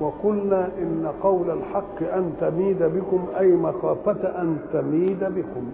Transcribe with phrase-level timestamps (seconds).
[0.00, 5.72] وقلنا إن قول الحق أن تميد بكم أي مخافة أن تميد بكم.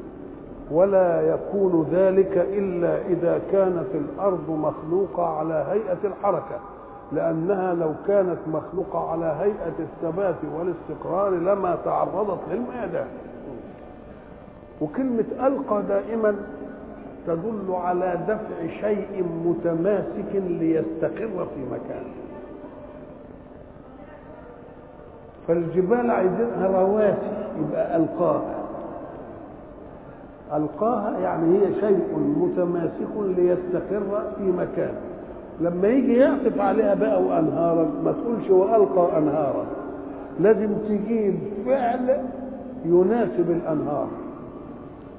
[0.71, 6.59] ولا يكون ذلك إلا إذا كانت الأرض مخلوقة على هيئة الحركة
[7.13, 13.07] لأنها لو كانت مخلوقة على هيئة الثبات والاستقرار لما تعرضت للميادان
[14.81, 16.37] وكلمة ألقى دائما
[17.27, 22.20] تدل على دفع شيء متماسك ليستقر في مكانه.
[25.49, 28.55] فالجبال عايزينها رواسي يبقى ألقاها.
[30.57, 34.95] ألقاها يعني هي شيء متماسك ليستقر في مكان.
[35.61, 39.65] لما يجي يعطف عليها بقى وأنهارا ما تقولش وألقى أنهارا.
[40.41, 42.21] لازم تجيب فعل
[42.85, 44.09] يناسب الأنهار.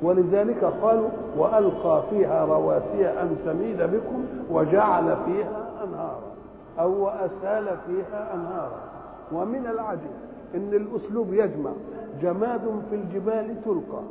[0.04, 6.22] ولذلك قالوا وألقى فيها رواسي أن تميد بكم وجعل فيها أنهارا
[6.80, 8.91] أو وأسال فيها أنهارا.
[9.34, 10.12] ومن العجب
[10.56, 11.72] إن الأسلوب يجمع.
[12.22, 14.04] جماد في الجبال تلقى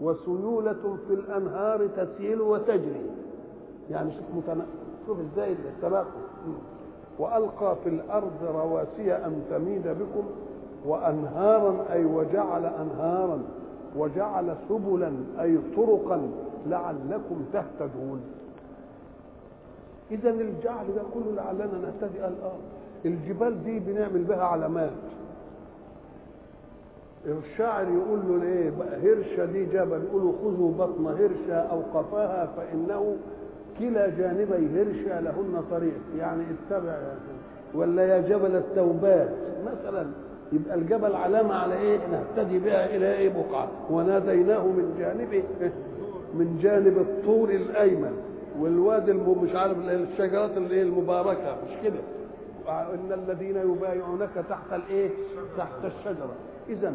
[0.00, 3.06] وسيولة في الأنهار تسيل وتجري.
[3.90, 4.66] يعني شوف متنا...
[5.06, 6.22] شوف إزاي التناقض.
[7.18, 10.24] وألقى في الأرض رواسي أن تميد بكم
[10.86, 13.42] وأنهارا أي وجعل أنهارا
[13.96, 16.28] وجعل سبلا أي طرقا
[16.66, 18.20] لعلكم تهتدون.
[20.10, 22.30] اذا الجعل ده كله لعلنا نهتدي آه
[23.04, 24.90] الجبال دي بنعمل بها علامات.
[27.26, 28.70] الشاعر يقول له إيه
[29.02, 33.16] هرشة دي جبل يقولوا خذوا بطن هرشة أو قفاها فإنه
[33.78, 36.00] كلا جانبي هرشة لهن طريق.
[36.18, 36.96] يعني اتبع
[37.74, 39.28] ولا يا جبل التوبات.
[39.66, 40.06] مثلا
[40.52, 43.68] يبقى الجبل علامة على إيه؟ نهتدي بها إلى إيه بقعة.
[43.90, 45.42] وناديناه من جانبه
[46.38, 48.18] من جانب الطور الأيمن.
[48.60, 51.56] والوادي مش عارف الشجرات اللي المباركة.
[51.66, 51.98] مش كده؟
[52.68, 55.10] إن الذين يبايعونك تحت الإيه؟
[55.58, 56.34] تحت الشجرة.
[56.68, 56.94] اذا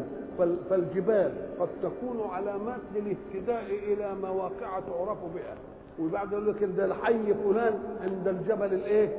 [0.70, 5.54] فالجبال قد تكون علامات للاهتداء إلى مواقع تعرف بها.
[6.00, 9.16] وبعد يقول لك ده الحي فلان عند الجبل الإيه؟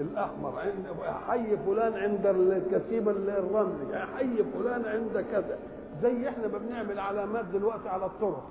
[0.00, 0.86] الأحمر عند
[1.28, 5.58] حي فلان عند الكثيب الرملي حي فلان عند كذا.
[6.02, 8.42] زي إحنا ما بنعمل علامات دلوقتي على الطرق.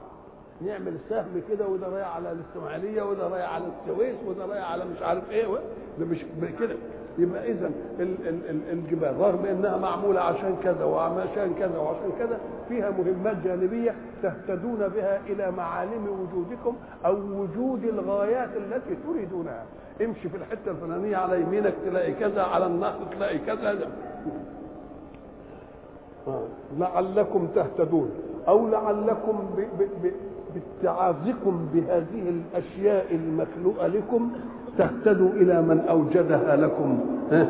[0.61, 5.01] نعمل سهم كده وده رايح على الاسماعيليه وده رايح على السويس وده رايح على مش
[5.01, 5.47] عارف إيه
[5.99, 6.25] ده مش
[6.59, 6.75] كده.
[7.17, 7.71] يبقى اذا
[8.71, 9.19] الجبال.
[9.19, 12.39] رغم إنها معمولة عشان كذا وعشان كذا وعشان كذا
[12.69, 16.75] فيها مهمات جانبية تهتدون بها إلى معالم وجودكم
[17.05, 19.65] أو وجود الغايات التي تريدونها.
[20.01, 23.91] امشي في الحتة الفلانية على يمينك تلاقي كذا على النهر تلاقي كذا.
[26.77, 28.09] لعلكم تهتدون
[28.47, 30.11] أو لعلكم ب ب ب
[31.73, 34.31] بهذه الأشياء المخلوقة لكم
[34.77, 36.99] تهتدوا إلى من أوجدها لكم
[37.31, 37.47] ها؟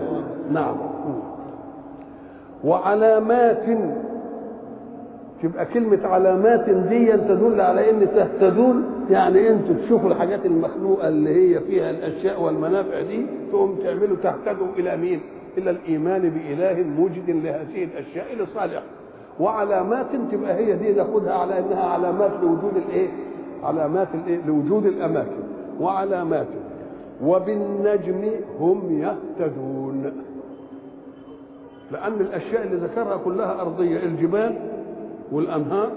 [0.52, 0.76] نعم
[2.64, 3.64] وعلامات
[5.44, 11.60] تبقى كلمة علامات دي تدل على إن تهتدون يعني أنتوا تشوفوا الحاجات المخلوقة اللي هي
[11.60, 15.20] فيها الأشياء والمنافع دي تقوم تعملوا تهتدوا إلى مين؟
[15.58, 18.84] إلى الإيمان بإله موجد لهذه الأشياء لصالح
[19.40, 23.08] وعلامات تبقى هي دي ناخدها على إنها علامات لوجود الإيه؟
[23.64, 25.44] علامات الإيه؟ لوجود الأماكن
[25.82, 26.48] وعلامات
[27.24, 30.12] وبالنجم هم يهتدون.
[31.92, 33.98] لأن الأشياء اللي ذكرها كلها أرضية.
[34.04, 34.56] الجبال
[35.32, 35.92] والأنهار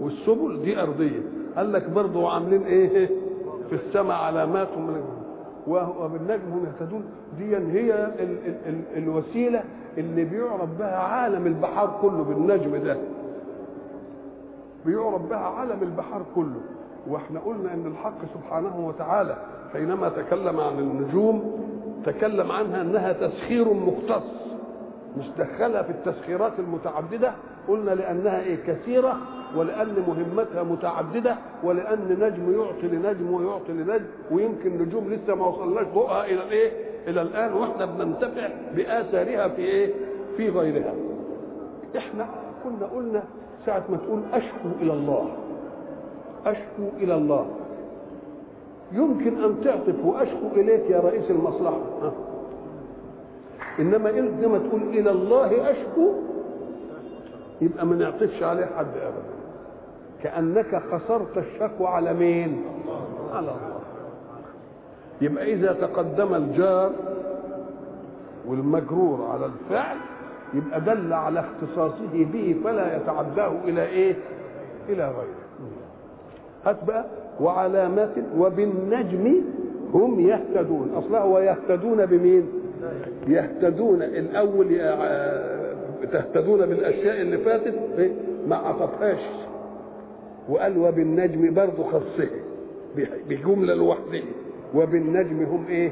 [0.00, 1.20] والسبل دي أرضية.
[1.56, 3.06] قال لك برضه عاملين إيه؟
[3.70, 4.68] في السماء علامات
[5.68, 7.04] وبالنجم هم يهتدون.
[7.38, 9.62] دي هي ال ال ال الوسيلة
[9.98, 12.96] اللي بيعرف بها عالم البحار كله بالنجم ده.
[14.86, 16.60] بيعرف بها عالم البحار كله.
[17.08, 19.36] وإحنا قلنا ان الحق سبحانه وتعالى
[19.72, 21.60] حينما تكلم عن النجوم
[22.06, 24.22] تكلم عنها انها تسخير مختص
[25.18, 27.32] مش دخلها في التسخيرات المتعددة
[27.68, 29.16] قلنا لأنها إيه؟ كثيرة
[29.56, 36.24] ولأن مهمتها متعددة ولأن نجم يعطي لنجم ويعطي لنجم ويمكن نجوم لسه ما وصلناش ضوءها
[36.24, 36.70] إلى الإيه؟
[37.08, 39.94] إلى الآن وإحنا بننتفع بآثارها في إيه؟
[40.36, 40.94] في غيرها.
[41.96, 42.26] إحنا
[42.64, 43.22] كنا قلنا
[43.66, 45.28] ساعة ما تقول أشكو إلى الله.
[46.46, 47.46] أشكو إلى الله.
[48.92, 51.80] يمكن أن تعطف وأشكو إليك يا رئيس المصلحة.
[53.78, 56.12] إنما انما تقول إلى الله أشكو
[57.60, 59.30] يبقى ما نعطفش عليه حد ابدا.
[60.22, 62.64] كأنك قصرت الشكوى على مين؟
[63.32, 63.80] على الله.
[65.20, 66.92] يبقى إذا تقدم الجار
[68.46, 69.96] والمجرور على الفعل
[70.54, 74.16] يبقى دل على اختصاصه به فلا يتعداه إلى إيه؟
[74.88, 75.40] إلى غيره.
[76.64, 77.04] هات بقى
[77.40, 79.34] وعلامات وبالنجم
[79.94, 80.90] هم يهتدون.
[80.94, 82.46] اصلها ويهتدون بمين؟
[83.28, 84.02] يهتدون.
[84.02, 84.66] الأول
[86.12, 87.74] تهتدون بالأشياء اللي فاتت؟
[88.48, 89.20] ما عطفهاش.
[90.48, 92.28] وقال وبالنجم برضه خصه
[93.28, 94.20] بجملة لوحده
[94.74, 95.90] وبالنجم هم إيه؟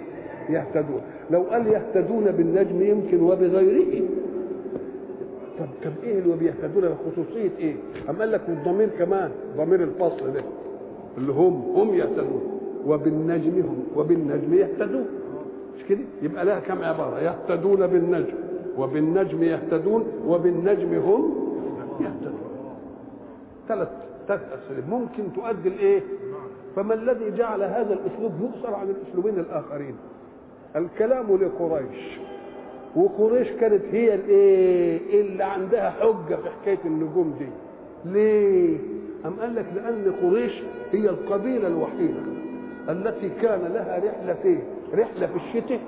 [0.50, 1.00] يهتدون.
[1.30, 4.02] لو قال يهتدون بالنجم يمكن وبغيره
[5.58, 7.76] طب طب إيه اللي بيهتدون بخصوصيه إيه؟
[8.10, 10.42] أم قال لك والضمير كمان؟ ضمير الفصل ده.
[11.18, 12.42] اللي هم هم يهتدون.
[12.86, 13.82] وبالنجم هم.
[13.96, 15.06] وبالنجم يهتدون.
[15.78, 18.34] مش كده؟ يبقى لها كم عبارة؟ يهتدون بالنجم.
[18.78, 20.04] وبالنجم يهتدون.
[20.26, 21.34] وبالنجم هم
[22.00, 22.48] يهتدون.
[23.68, 23.88] ثلاث
[24.28, 24.86] ثلاث أسئلة.
[24.90, 26.02] ممكن تؤدي الايه؟
[26.76, 29.94] فما الذي جعل هذا الأسلوب يؤثر عن الأسلوبين الآخرين؟
[30.76, 32.18] الكلام لقريش.
[32.96, 37.46] وقريش كانت هي الايه؟ اللي عندها حجة في حكاية النجوم دي.
[38.04, 38.78] ليه؟
[39.26, 40.62] أم قال لك لأن قريش
[40.92, 42.20] هي القبيلة الوحيدة
[42.88, 44.60] التي كان لها رحلتين
[44.94, 45.80] رحلة في الشتاء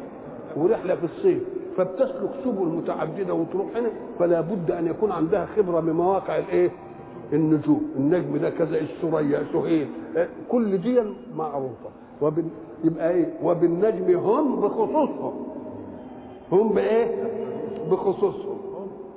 [0.56, 1.43] ورحلة في الصيف.
[1.76, 6.70] فبتسلك سبل متعددة وتروح هنا فلا بد أن يكون عندها خبرة بمواقع الإيه؟
[7.32, 7.91] النجوم.
[7.96, 9.88] النجم ده كذا الثريا سهيل.
[10.49, 11.00] كل دي
[11.37, 11.91] معروفة.
[12.23, 12.44] وبال...
[12.85, 15.46] يبقى إيه؟ وبالنجم هم بخصوصهم.
[16.52, 17.25] هم بإيه؟
[17.91, 18.58] بخصوصهم.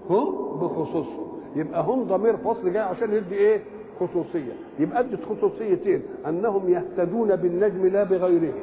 [0.09, 1.27] هم بخصوصهم.
[1.55, 3.61] يبقى هم ضمير فصل جاي عشان يدي إيه؟
[3.99, 4.53] خصوصية.
[4.79, 6.01] يبقى أدت خصوصيتين.
[6.27, 8.53] أنهم يهتدون بالنجم لا بغيره.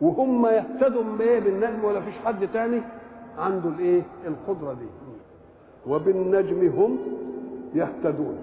[0.00, 2.80] وهم يهتدوا بايه بالنجم ولا فيش حد تاني
[3.38, 4.86] عنده الإيه؟ القدرة دي.
[5.92, 6.98] وبالنجم هم
[7.74, 8.38] يهتدون.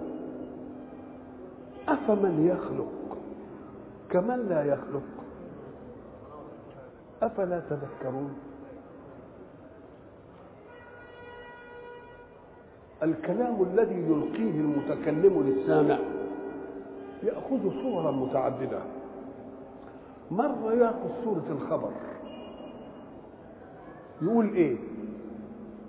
[1.87, 3.17] أفمن يخلق؟
[4.09, 5.16] كمن لا يخلق؟
[7.21, 8.33] أفلا تذكرون؟
[13.03, 15.99] الكلام الذي يلقيه المتكلم للسامع
[17.23, 18.79] يأخذ صورا متعددة.
[20.31, 21.91] مره ياخذ صورة الخبر؟
[24.21, 24.75] يقول إيه؟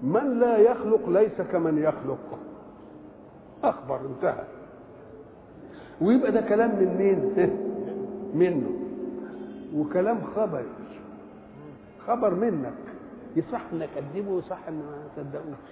[0.03, 2.39] من لا يخلق ليس كمن يخلق.
[3.65, 4.45] أخبر انتهى.
[6.01, 7.51] ويبقى ده كلام من مين؟
[8.45, 8.71] منه.
[9.77, 10.65] وكلام خبري.
[12.09, 12.73] خبر منك.
[13.37, 15.69] يصح ان اكذبه ويصح ان ما اصدقوش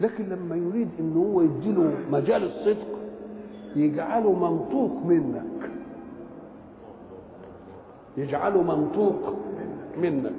[0.00, 2.86] لكن لما يريد إن هو يديله مجال الصدق
[3.76, 5.70] يجعله منطوق منك.
[8.16, 9.36] يجعله منطوق
[9.96, 10.32] منك.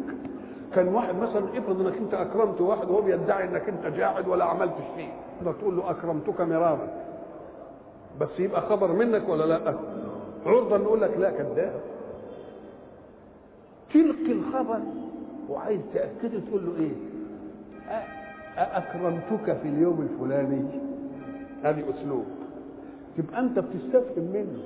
[0.76, 4.84] كان واحد مثلا افرض إنك أنت أكرمت واحد وهو بيدعي إنك أنت جاحد ولا عملتش
[4.96, 5.08] فيه
[5.40, 6.88] تقدر تقول له أكرمتك مرارا.
[8.22, 9.74] بس يبقى خبر منك ولا لأ؟
[10.46, 11.82] عرضا نقول لك لا كذاب.
[13.94, 14.80] تلقي الخبر
[15.50, 16.94] وعايز تأكده تقول له إيه؟
[18.58, 20.62] أأكرمتك في اليوم الفلاني؟
[21.64, 22.26] هذه أسلوب.
[23.18, 24.60] تبقى أنت بتستفهم منه.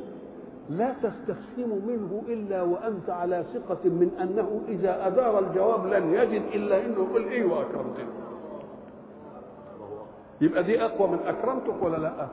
[0.70, 6.86] لا تستفهم منه إلا وأنت على ثقة من أنه إذا أدار الجواب لن يجد إلا
[6.86, 8.06] أنه يقول إيوه أكرمتني
[10.42, 12.28] يبقى دي أقوى من أكرمتك ولا لأ؟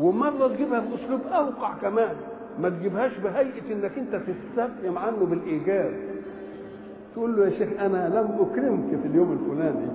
[0.00, 2.16] ومرة تجيبها بأسلوب أوقع كمان.
[2.60, 5.94] ما تجيبهاش بهيئة إنك أنت تستفهم عنه بالإيجاب.
[7.14, 9.86] تقول له يا شيخ أنا لم أكرمك في اليوم الفلاني.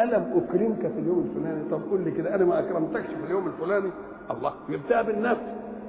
[0.00, 3.90] ألم أكرمك في اليوم الفلاني؟ طب قول لي كده أنا ما أكرمتكش في اليوم الفلاني؟
[4.30, 5.40] الله يبدأ بالنفس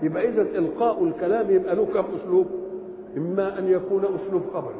[0.03, 2.47] يبقى إذا إلقاء الكلام يبقى له كم أسلوب؟
[3.17, 4.71] إما أن يكون أسلوب خبر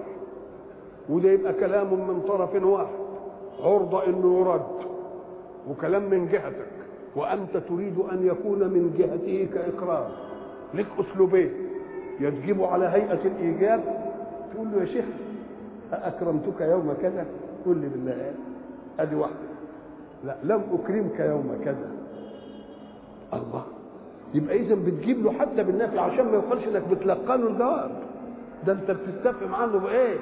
[1.10, 2.94] وده يبقى كلام من طرف واحد.
[3.64, 4.86] عرضة إنه يرد
[5.70, 6.68] وكلام من جهتك.
[7.16, 10.12] وأنت تريد أن يكون من جهته كإقرار.
[10.74, 11.52] لك أسلوبين
[12.20, 13.84] يجب على هيئة الإيجاب.
[14.54, 15.06] تقول له يا شيخ
[15.94, 17.26] أكرمتك يوم كذا؟
[17.66, 18.32] قل لي بالله.
[19.00, 19.36] أدي واحدة.
[20.24, 21.92] لا لم أكرمك يوم كذا.
[23.34, 23.64] الله.
[24.34, 27.92] يبقى اذا بتجيب له حتى بالنفي عشان ما يقولش إنك بتلقى له الجواب.
[28.68, 30.18] ده أنت بتستفهم عنه بإيه؟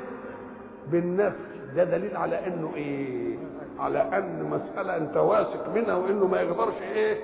[0.92, 1.36] بالنفي
[1.76, 3.38] ده دليل على إنه إيه؟
[3.80, 7.18] على أن مسألة أنت واثق منها وإنه ما يقدرش إيه؟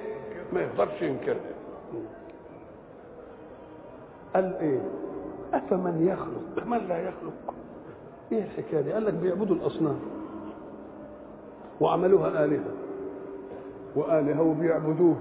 [0.53, 1.53] ما يقدرش ينكرها
[4.36, 4.79] قال إيه؟
[5.53, 7.53] أفمن يخلق؟ من لا يخلق؟
[8.31, 10.00] إيه الحكاية دي؟ قال لك بيعبدوا الأصنام
[11.81, 12.63] وعملوها آلهة.
[13.95, 15.15] وآلهة وبيعبدوه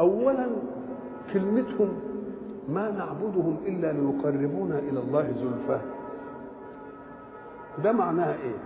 [0.00, 0.46] أولا
[1.32, 2.00] كلمتهم
[2.68, 5.80] ما نعبدهم إلا ليقربونا إلى الله زلفى.
[7.84, 8.56] ده معناها إيه؟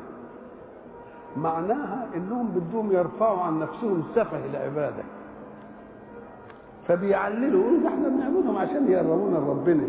[1.37, 5.03] معناها إنهم بدهم يرفعوا عن نفسهم سفه العباده
[6.89, 9.85] فبيعللوا يقولوا ده إحنا بنعبدهم عشان يقربونا لربنا.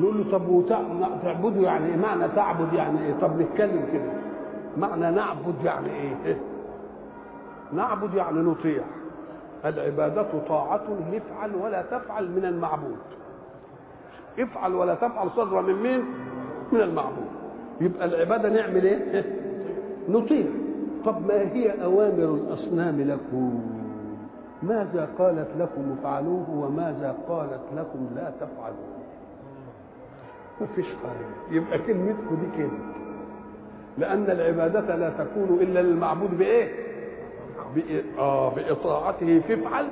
[0.00, 0.62] نقول له طب
[1.22, 4.12] تعبدوا يعني إيه؟ معنى تعبد يعني إيه؟ طب نتكلم كده.
[4.78, 5.88] معنى نعبد يعني
[6.24, 6.40] إيه؟
[7.72, 8.82] نعبد يعني نطيع.
[9.64, 10.82] العبادة طاعة
[11.12, 12.98] نفعل ولا تفعل من المعبود.
[14.38, 16.04] افعل ولا تفعل صدر من مين؟
[16.72, 17.37] من المعبود.
[17.80, 19.24] يبقى العبادة نعمل إيه؟
[20.08, 20.46] نطيع
[21.04, 23.60] طب ما هي أوامر الأصنام لكم؟
[24.62, 28.98] ماذا قالت لكم؟ افعلوه وماذا قالت لكم؟ لا تفعلوه
[30.60, 32.70] ما فيش حاجة يبقى كلمتكم دي كده.
[33.98, 36.72] لأن العبادة لا تكون إلا للمعبود بإيه؟
[37.76, 39.86] بإ- آه بإطاعته فافعل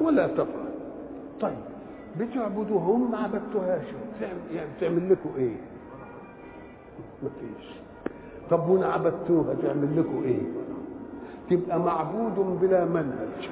[0.00, 0.70] ولا تفعل.
[1.40, 1.58] طيب
[2.18, 3.84] بتعبدوهم ما عبدتوهاش.
[4.54, 5.56] يعني تعمل لكم إيه؟
[7.22, 7.66] مفيش.
[8.50, 10.42] طب وان عبدتوها تعمل لكم إيه؟
[11.50, 13.50] تبقى معبود بلا منهج.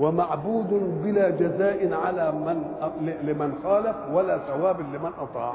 [0.00, 2.62] ومعبود بلا جزاء على من
[3.22, 5.54] لمن خالف ولا ثواب لمن أطاع.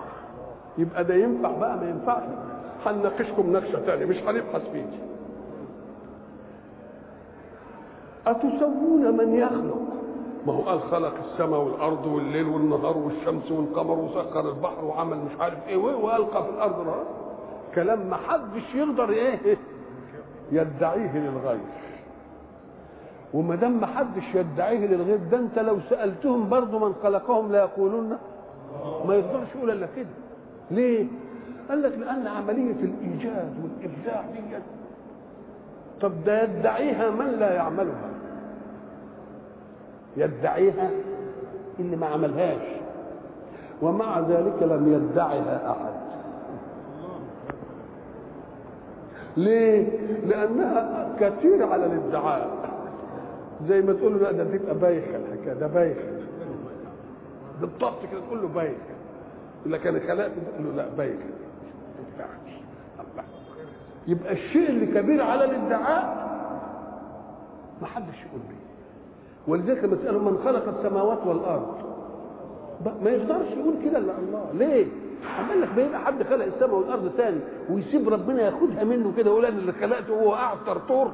[0.77, 2.23] يبقى ده ينفع بقى ما ينفعش.
[2.85, 4.85] هنناقشكم نقشه ثانية مش هنبحث فيه
[8.27, 9.82] أتسوون من يخلق؟
[10.47, 15.67] ما هو قال خلق السماء والأرض والليل والنهار والشمس والقمر وسخر البحر وعمل مش عارف
[15.67, 17.03] إيه وألقى في الأرض نهار
[17.75, 19.57] كلام ما حدش يقدر إيه
[20.51, 21.59] يدعيه للغير
[23.33, 28.17] وما دام ما حدش يدعيه للغير ده أنت لو سألتهم برضه من خلقهم لا يقولون
[29.07, 30.07] ما يقدرش يقول إلا كده.
[30.71, 31.05] ليه؟
[31.69, 34.57] قال لك لأن عملية الإيجاد والإبداع دي
[36.01, 38.09] طب ده يدعيها من لا يعملها.
[40.17, 40.89] يدعيها
[41.79, 42.67] اللي ما عملهاش.
[43.81, 45.93] ومع ذلك لم يدعها أحد.
[49.37, 49.87] ليه؟
[50.27, 52.49] لأنها كثير على الادعاء.
[53.67, 55.97] زي ما تقول له لا ده تبقى بايخه الحكاية ده بايخ.
[57.61, 58.77] بالضبط كده تقول له بايخ.
[59.59, 61.19] يقول لك أنا تقول له لا بايخ.
[64.07, 66.23] يبقى الشيء اللي كبير على الادعاء
[67.81, 68.62] ما حدش يقول به
[69.47, 71.75] ولذلك لما تسأله من خلق السماوات والأرض
[73.03, 74.45] ما يقدرش يقول كده إلا الله.
[74.53, 74.87] ليه؟
[75.49, 79.57] قال لك بيبقى حد خلق السماء والأرض ثاني ويسيب ربنا ياخدها منه كده ويقول أنا
[79.57, 81.11] اللي خلقته وهو قاعد طرطور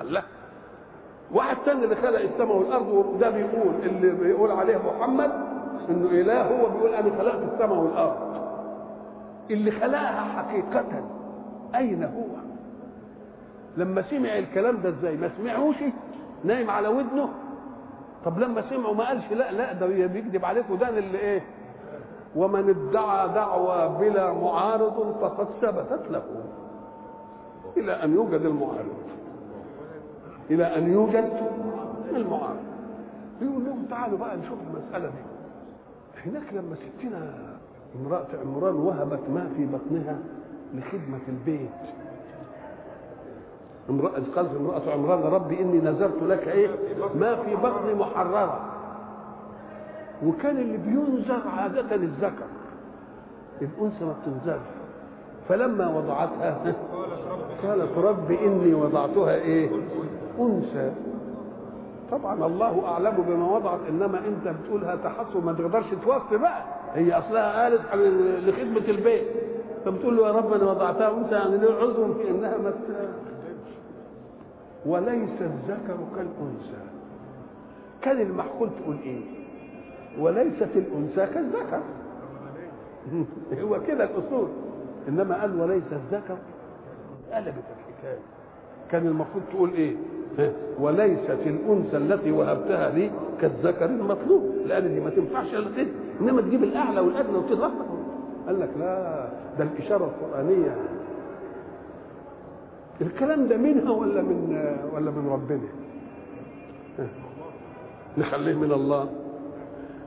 [0.00, 0.22] الله
[1.32, 5.30] واحد تاني اللي خلق السماء والأرض وده بيقول اللي بيقول عليه محمد
[5.90, 8.16] إنه إله هو بيقول أنا خلقت السماء والأرض.
[9.50, 10.84] اللي خلقها حقيقة
[11.74, 12.24] أين هو؟
[13.76, 15.76] لما سمع الكلام ده إزاي؟ ما سمعوش؟
[16.44, 17.28] نايم على ودنه.
[18.24, 21.42] طب لما سمعوا ما قالش لا لا ده بيكذب عليكم ده اللي إيه؟
[22.36, 26.22] ومن ادعى دعوى بلا معارض فقد ثبتت له.
[27.76, 28.94] إلى أن يوجد المعارض.
[30.50, 31.30] إلى أن يوجد
[32.10, 32.62] المعارض.
[33.42, 35.22] يقول لهم تعالوا بقى نشوف المسألة دي.
[36.30, 37.34] هناك لما ستنا
[38.00, 40.18] امرأة عمران وهبت ما في بطنها
[40.74, 41.70] لخدمة البيت.
[43.90, 46.68] امرأة قالت امرأة عمران ربي إني نذرت لك إيه؟
[47.14, 48.60] ما في بطني محررة.
[50.26, 52.46] وكان اللي بينذر عادة الذكر.
[53.60, 54.66] الأنثى ما بتنذرش.
[55.48, 56.74] فلما وضعتها
[57.62, 59.70] قالت رب إني وضعتها إيه؟
[60.40, 60.92] أنثى.
[62.10, 66.62] طبعا الله أعلم بما وضعت إنما أنت بتقولها تحصل ما تقدرش توفي بقى.
[66.94, 67.80] هي أصلها قالت
[68.46, 69.26] لخدمة البيت.
[69.84, 72.72] فبتقول له يا رب أنا وضعتها أنثى يعني له عذر في إنها ما
[74.86, 76.82] وليس الذكر كالأنثى.
[78.02, 79.20] كان المحكول تقول إيه؟
[80.18, 81.80] وليست الأنثى كالذكر.
[83.62, 84.48] هو كده الأصول.
[85.08, 86.36] إنما قال وليس الذكر.
[87.32, 88.18] قلبت الحكاية.
[88.90, 89.96] كان المفروض تقول إيه؟
[90.80, 93.10] وليست الأنثى التي وهبتها لي
[93.40, 95.88] كالذكر المطلوب لأن دي ما تنفعش إلا كده
[96.20, 97.72] إنما تجيب الأعلى والأدنى وتضغط
[98.46, 100.76] قال لك لا ده الإشارة القرآنية.
[103.00, 104.56] الكلام ده منها ولا من
[104.92, 105.68] ولا من ربنا؟
[108.18, 109.08] نخليه من الله.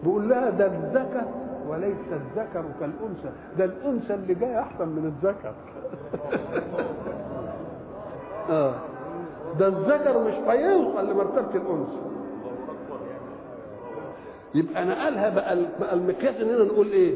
[0.03, 1.25] بيقول لها ده الذكر
[1.67, 3.29] وليس الذكر كالأنثى.
[3.57, 5.53] ده الأنثى اللي جاية أحسن من الذكر.
[8.49, 8.73] آه.
[9.59, 11.97] ده الذكر مش هيوصل لمرتبة الأنثى.
[14.55, 17.15] يبقى نقلها بقى بقى المقياس إننا نقول إيه؟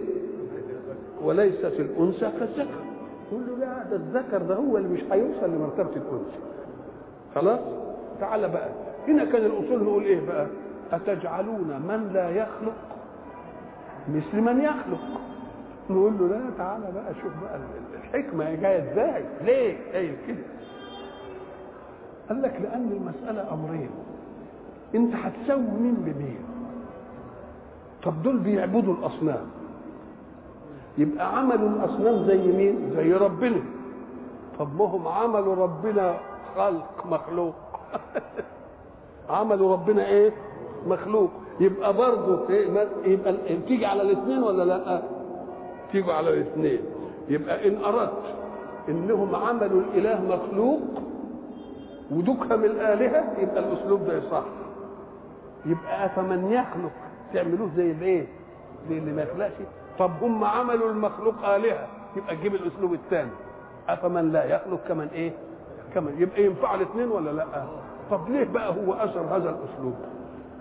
[1.23, 2.79] وليست الأنثى كالذكر.
[3.31, 6.39] يقول له لا ده الذكر ده هو اللي مش هيوصل لمرتبة الانثى
[7.35, 7.59] خلاص؟
[8.19, 8.69] تعال بقى.
[9.07, 10.47] هنا كان الأصول نقول إيه بقى؟
[10.91, 12.75] أتجعلون من لا يخلق
[14.09, 14.99] مثل من يخلق.
[15.89, 17.59] نقول له لا تعالى بقى شوف بقى
[18.03, 20.43] الحكمة جاية إزاي؟ ليه جاي كده؟
[22.29, 23.89] قال لك لأن المسألة أمرين.
[24.95, 26.39] أنت هتساوي مين بمين؟
[28.03, 29.45] طب دول بيعبدوا الأصنام.
[30.99, 33.61] يبقى عملوا الأصنام زي مين؟ زي ربنا.
[34.59, 36.17] طب ما هم عملوا ربنا
[36.55, 37.55] خلق مخلوق.
[39.29, 40.31] عملوا ربنا إيه؟
[40.87, 41.29] مخلوق.
[41.59, 42.51] يبقى برضه
[43.05, 43.35] يبقى
[43.67, 45.01] تيجي على الاثنين ولا لأ؟
[45.91, 46.79] تيجوا على الاثنين.
[47.29, 48.23] يبقى إن أردت
[48.89, 50.79] إنهم عملوا الإله مخلوق
[52.11, 54.43] ودكهم الآلهة يبقى الأسلوب ده صح.
[55.65, 56.91] يبقى أفمن يخلق
[57.33, 58.27] تعملوه زي الإيه؟
[58.89, 59.51] زي اللي ما يخلقش
[59.99, 63.29] طب هم عملوا المخلوق آلهة؟ يبقى تجيب الأسلوب الثاني.
[63.89, 65.31] أفمن لا يخلق؟ كمن إيه؟
[65.95, 66.15] كمن.
[66.17, 67.45] يبقى ينفع الاثنين ولا لأ؟
[68.11, 69.93] طب ليه بقى هو أثر هذا الأسلوب؟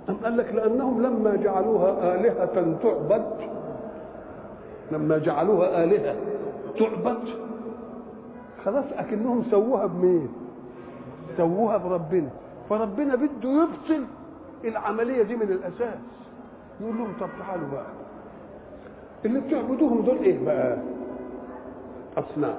[0.09, 3.51] أم قال لك لأنهم لما جعلوها آلهة تعبد
[4.93, 6.17] لما جعلوها آلهة
[6.79, 7.19] تعبد
[8.65, 10.29] خلاص أكنهم سووها بمين؟
[11.37, 12.31] سووها بربنا.
[12.71, 14.05] فربنا بده يبطل
[14.65, 15.99] العملية دي من الأساس.
[16.81, 17.87] يقول لهم طب تعالوا بقى.
[19.25, 20.77] اللي بتعبدوهم دول إيه بقى؟
[22.19, 22.55] أصنام.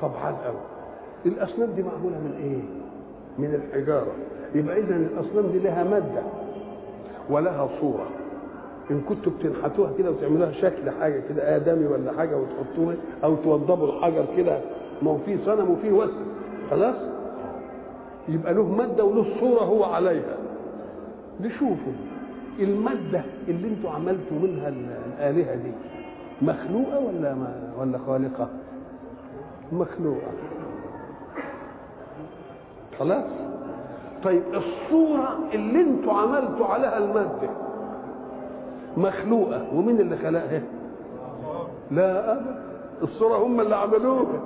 [0.00, 0.60] طبعا قوي
[1.26, 2.62] الأصنام دي معمولة من إيه؟
[3.38, 4.12] من الحجارة.
[4.54, 6.22] يبقى إذا الأصنام دي لها مادة
[7.30, 8.06] ولها صورة.
[8.90, 14.24] إن كنتوا بتنحتوها كده وتعملوها شكل حاجة كده آدمي ولا حاجة وتحطوها أو توضبوا الحجر
[14.36, 14.58] كده
[15.02, 16.26] ما هو فيه صنم وفيه وسم.
[16.70, 16.94] خلاص؟
[18.28, 20.36] يبقى له مادة وله صورة هو عليها.
[21.40, 21.92] نشوفوا
[22.60, 25.72] المادة اللي أنتوا عملتوا منها الآلهة دي
[26.42, 28.48] مخلوقة ولا ما ولا خالقة؟
[29.72, 30.32] مخلوقة.
[32.98, 33.24] خلاص؟
[34.24, 37.50] طيب الصورة اللي أنتوا عملتوا عليها المادة
[38.96, 40.62] مخلوقة ومين اللي خلقها؟
[41.90, 42.62] لا أبدا
[43.02, 44.40] الصورة هم اللي عملوها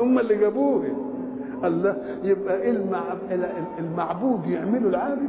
[0.00, 0.88] هم اللي جابوها.
[1.64, 2.70] الله يبقى
[3.78, 5.28] المعبود يعملوا العابد؟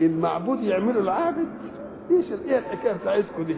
[0.00, 1.48] المعبود يعملوا العابد
[2.10, 3.56] إيش إيه الحكاية بتاعتكم دي؟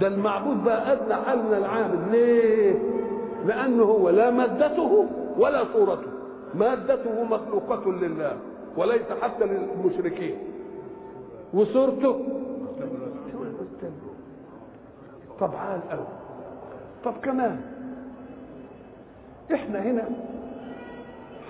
[0.00, 2.74] ده المعبود بقى ادنى حال من العابد ليه؟
[3.46, 5.06] لأنه هو لا مادته
[5.38, 6.08] ولا صورته.
[6.54, 8.36] مادته مخلوقة لله
[8.76, 10.36] وليس حتى للمشركين.
[11.54, 12.26] وصورته؟
[15.40, 16.06] طب عال قوي
[17.04, 17.60] طب كمان.
[19.54, 20.08] إحنا هنا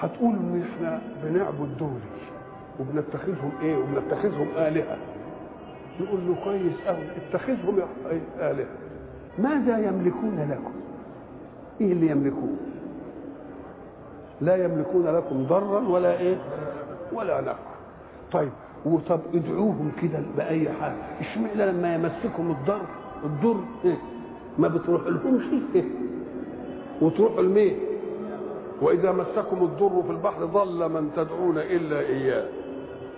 [0.01, 2.01] هتقول ان إحنا بنعبد دول
[2.81, 4.97] وبنتخذهم إيه؟ وبنتخذهم آلهة.
[6.01, 7.79] نقول له كويس قوي اتخذهم
[8.41, 8.67] آلهة.
[9.39, 10.73] ماذا يملكون لكم؟
[11.81, 12.57] إيه اللي يملكون؟
[14.41, 16.37] لا يملكون لكم ضرا ولا إيه؟
[17.13, 17.75] ولا نفعا
[18.33, 18.51] طيب
[18.87, 22.81] وطب ادعوهم كده بأي حاجة اشمعنى لما يمسكم الضر
[23.25, 23.97] الضر إيه؟
[24.59, 25.85] ما بتروح لهمش إيه؟
[27.03, 27.77] وتروحوا لمين؟
[28.83, 32.45] وإذا مسكم الضر في البحر ضل من تدعون إلا إياه.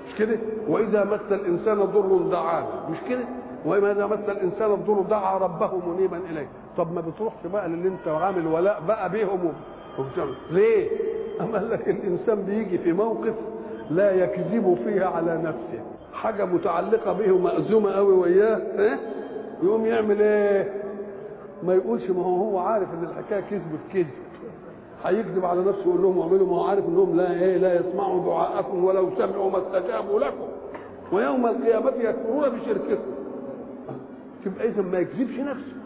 [0.09, 0.39] مش كده؟
[0.69, 3.25] وإذا مس الإنسان ضر دعانا مش كده؟
[3.65, 6.47] وإذا مس الإنسان الضر دعا ربه منيبا إليه.
[6.77, 9.53] طب ما بتروحش بقى للي انت عامل ولاء بقى بيهم
[10.51, 10.89] ليه؟
[11.41, 13.35] قال لك الإنسان بيجي في موقف
[13.91, 15.83] لا يكذب فيها على نفسه.
[16.13, 18.99] حاجة متعلقة به ومأزومة قوي وياه إيه؟
[19.63, 20.73] يقوم يعمل إيه؟
[21.63, 24.07] ما يقولش ما هو هو عارف إن الحكاية كذب كذب.
[25.05, 28.85] هيكذب على نفسه ويقول لهم اعملوا ما هو عارف انهم لا إيه لا يسمعوا دعاءكم
[28.85, 30.47] ولو سمعوا ما استجابوا لكم.
[31.13, 33.03] ويوم القيامة يكفرون بشرككم
[34.45, 35.77] تبقى إذا ما يكذبش نفسه.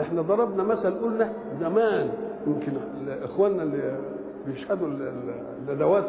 [0.00, 2.10] إحنا ضربنا مثل قلنا زمان
[2.46, 2.72] يمكن
[3.22, 3.96] إخواننا اللي
[4.46, 4.88] بيشهدوا
[5.68, 6.04] الندوات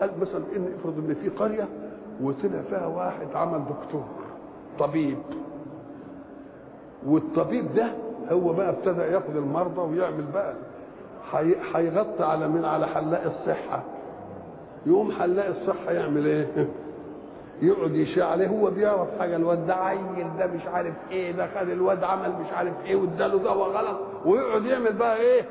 [0.00, 1.68] قال مثلا إن افرض إن في قرية
[2.22, 4.04] وطلع فيها واحد عمل دكتور
[4.78, 5.18] طبيب.
[7.06, 7.86] والطبيب ده
[8.32, 10.54] هو بقى ابتدى ياخد المرضى ويعمل بقى
[11.74, 13.82] هيغطي على من على حلاق الصحة.
[14.86, 16.46] يقوم حلاق الصحة يعمل إيه؟
[17.62, 18.46] يقعد يشاع عليه.
[18.48, 22.52] هو بيعرف حاجة الواد ده عيل ده مش عارف إيه ده خد الواد عمل مش
[22.52, 25.42] عارف إيه واداله دواء غلط ويقعد يعمل بقى إيه؟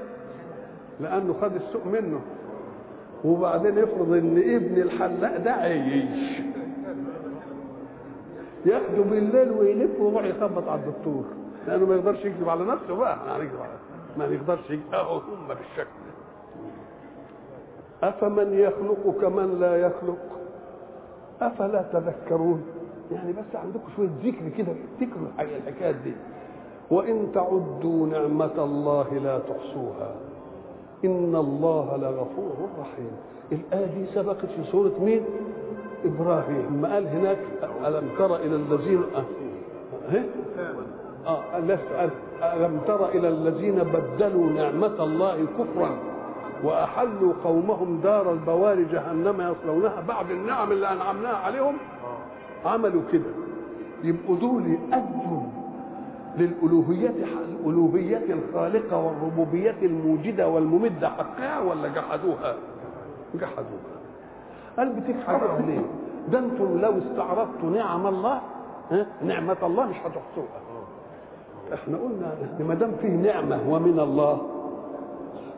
[1.00, 2.20] لأنه خد السوق منه.
[3.24, 6.42] وبعدين يفرض إن ابن الحلاق ده عيش
[8.66, 11.24] ياخده بالليل ويلف ويروح يخبط على الدكتور.
[11.68, 13.18] لأنه ما يقدرش يكذب على نفسه بقى.
[14.18, 16.02] ما يقدرش يكذب اهو هم بالشكل
[18.04, 20.18] أفمن يخلق كمن لا يخلق؟
[21.42, 22.64] أفلا تذكرون؟
[23.12, 26.14] يعني بس عندكم شوية ذكر كده افتكروا الحكايات دي.
[26.92, 30.16] وإن تعدوا نعمة الله لا تحصوها.
[31.06, 33.12] إن الله لغفور رحيم.
[33.52, 35.26] الآية دي سبقت في سورة مين؟
[36.06, 36.74] إبراهيم.
[36.82, 37.38] ما قال هناك؟
[37.86, 39.04] ألم تر إلى الذين؟
[41.60, 42.12] لست
[42.44, 45.90] ألم تر إلى الذين بدلوا نعمة الله كفرا
[46.64, 51.78] وأحلوا قومهم دار البوار جهنم يصلونها بعد النعم اللي أنعمناها عليهم
[52.66, 53.30] عملوا كده
[54.04, 55.42] يبقوا دول ادوا
[56.38, 57.14] للألوهية
[57.60, 62.56] الألوهية الخالقة والربوبية الموجدة والممدة حقها ولا جحدوها؟
[63.36, 63.92] جحدوها
[64.78, 65.82] قال بتجحدوها ليه؟
[66.32, 68.42] ده أنتم لو استعرضتوا نعم الله
[68.92, 70.61] ها؟ نعمة الله مش هتحصوها
[71.74, 72.34] إحنا قلنا
[72.68, 74.42] ما دام فيه نعمة ومن الله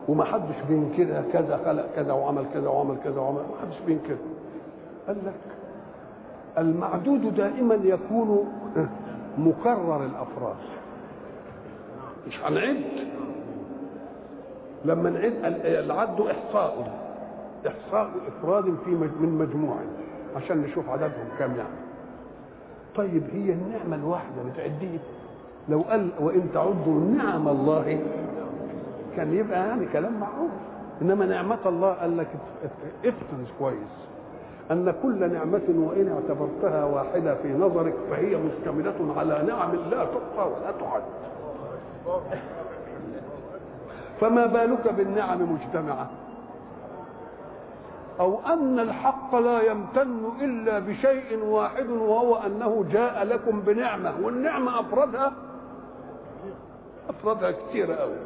[0.08, 4.18] وما حدش بينكرها كذا خلق كذا وعمل كذا وعمل كذا وعمل ما حدش بينكرها
[5.06, 5.34] قال لك
[6.58, 8.48] المعدود دائما يكون
[9.38, 10.56] مكرر الافراد
[12.28, 12.82] مش هنعد؟
[14.84, 15.32] لما نعد
[15.64, 16.92] العد إحصاء
[17.66, 19.76] إحصاء إفراد في من مجموع
[20.36, 21.84] عشان نشوف عددهم كام يعني.
[22.96, 24.98] طيب هي النعمة الواحدة بتعديه؟
[25.68, 28.00] لو قال وإن تعدوا نعم الله
[29.16, 30.50] كان يبقى يعني كلام معروف.
[31.02, 32.28] إنما نعمة الله قال لك
[33.04, 34.04] افتن كويس.
[34.70, 40.72] أن كل نعمة وإن اعتبرتها واحدة في نظرك فهي مشتملة على نعم لا تحصى ولا
[40.80, 41.02] تعد.
[44.20, 46.10] فما بالك بالنعم مجتمعة؟
[48.20, 55.32] أو أن الحق لا يمتن إلا بشيء واحد وهو أنه جاء لكم بنعمة والنعمة افرادها
[57.08, 58.16] افرادها كثيرة قوي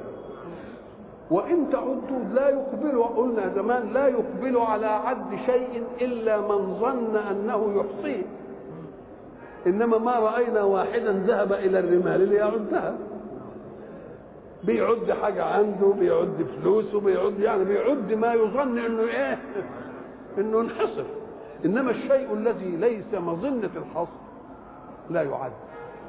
[1.30, 7.74] وإن تعدوا لا يقبل قلنا زمان لا يقبل على عد شيء إلا من ظن أنه
[7.76, 8.22] يحصيه.
[9.66, 12.94] إنما ما رأينا واحدا ذهب إلى الرمال ليعدها.
[14.64, 19.38] بيعد حاجة عنده بيعد فلوسه بيعد يعني بيعد ما يظن إنه إيه
[20.38, 21.04] إنه انحصر.
[21.64, 24.18] إنما الشيء الذي ليس مظنة الحصر
[25.10, 25.52] لا يعد.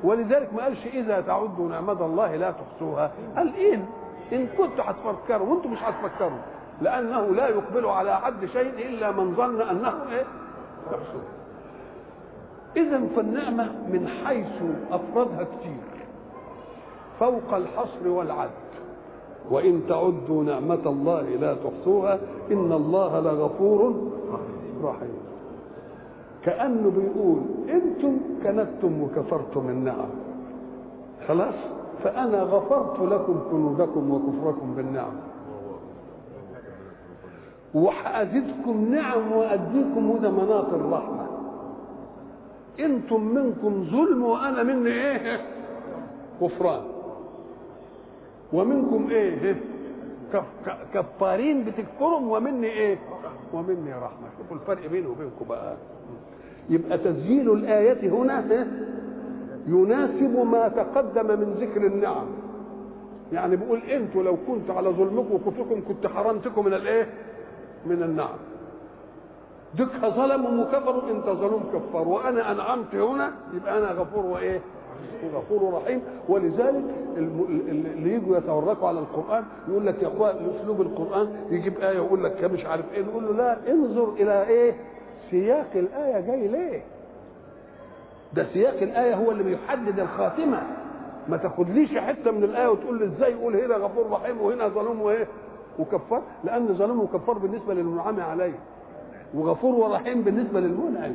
[0.03, 3.11] ولذلك ما قالش إذا تعدوا نعمه الله لا تحصوها.
[3.37, 3.85] قال إن
[4.33, 6.39] إن كنتوا هتفكروا وأنتم مش هتفكروا
[6.81, 10.25] لأنه لا يقبل على عد شيء إلا من ظن أنه إيه؟
[10.87, 11.21] يحصوه.
[12.77, 16.05] اذا فالنعمة من حيث أفرادها كتير.
[17.19, 18.49] فوق الحصر والعد.
[19.51, 22.19] وإن تعدوا نعمة الله لا تحصوها
[22.51, 24.11] إن الله لغفور
[24.83, 25.28] رحيم.
[26.45, 30.09] كأنه بيقول أنتم كنتم وكفرتم النعم.
[31.27, 31.55] خلاص؟
[32.03, 35.13] فأنا غفرت لكم كنودكم وكفركم بالنعم.
[37.75, 41.27] وحأزدكم نعم وأديكم ضمانات الرحمة.
[42.79, 45.41] أنتم منكم ظلم وأنا مني إيه؟
[46.41, 46.81] كفران.
[48.53, 49.55] ومنكم إيه؟
[50.93, 52.97] كفارين بتكفرهم ومني إيه؟
[53.53, 54.27] ومني رحمة.
[54.37, 55.77] شوفوا الفرق بيني وبينكم بقى.
[56.69, 58.67] يبقى تسجيل الآية هنا
[59.67, 62.25] يناسب ما تقدم من ذكر النعم.
[63.33, 67.07] يعني بيقول أنتوا لو كنت على ظلمكم وكفركم كنت حرمتكم من الإيه؟
[67.85, 68.37] من النعم.
[69.77, 72.07] دك ظلموا وكفروا انت ظلم كفار.
[72.07, 74.61] وأنا أنعمت هنا يبقى أنا غفور وإيه؟
[75.33, 76.01] غفور رحيم.
[76.29, 76.83] ولذلك
[77.17, 82.43] اللي يجوا يتورطوا على القرآن يقول لك يا إخوان اسلوب القرآن يجيب آية يقول لك
[82.43, 84.75] مش عارف إيه نقول له لا انظر إلى إيه؟
[85.31, 86.81] سياق الآية جاي ليه؟
[88.33, 90.61] ده سياق الآية هو اللي بيحدد الخاتمة.
[91.29, 95.27] ما تاخدليش حتة من الآية وتقول لي إزاي يقول هنا غفور رحيم وهنا ظلوم وإيه؟
[95.79, 98.59] وكفار؟ لأن ظلوم وكفار بالنسبة للمنعم عليه.
[99.33, 101.13] وغفور ورحيم بالنسبة للمنعم.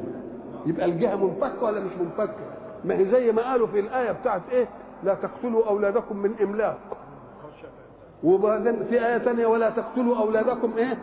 [0.67, 2.35] يبقى الجهة منفكة ولا مش منفكة؟
[2.85, 4.67] ما هي زي ما قالوا في الآية بتاعت إيه؟
[5.05, 6.79] لا تقتلوا أولادكم من إملاق.
[8.25, 10.97] وبعدين في آية ثانية ولا تقتلوا أولادكم إيه؟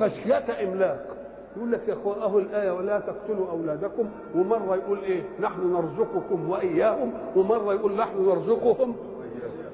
[0.00, 1.13] خشية إملاق.
[1.56, 4.10] يقول لك يا أخوان أهو الآية ولا تقتلوا أولادكم.
[4.34, 7.12] ومرة يقول إيه؟ نحن نرزقكم وإياهم.
[7.36, 8.96] ومرة يقول نحن نرزقهم.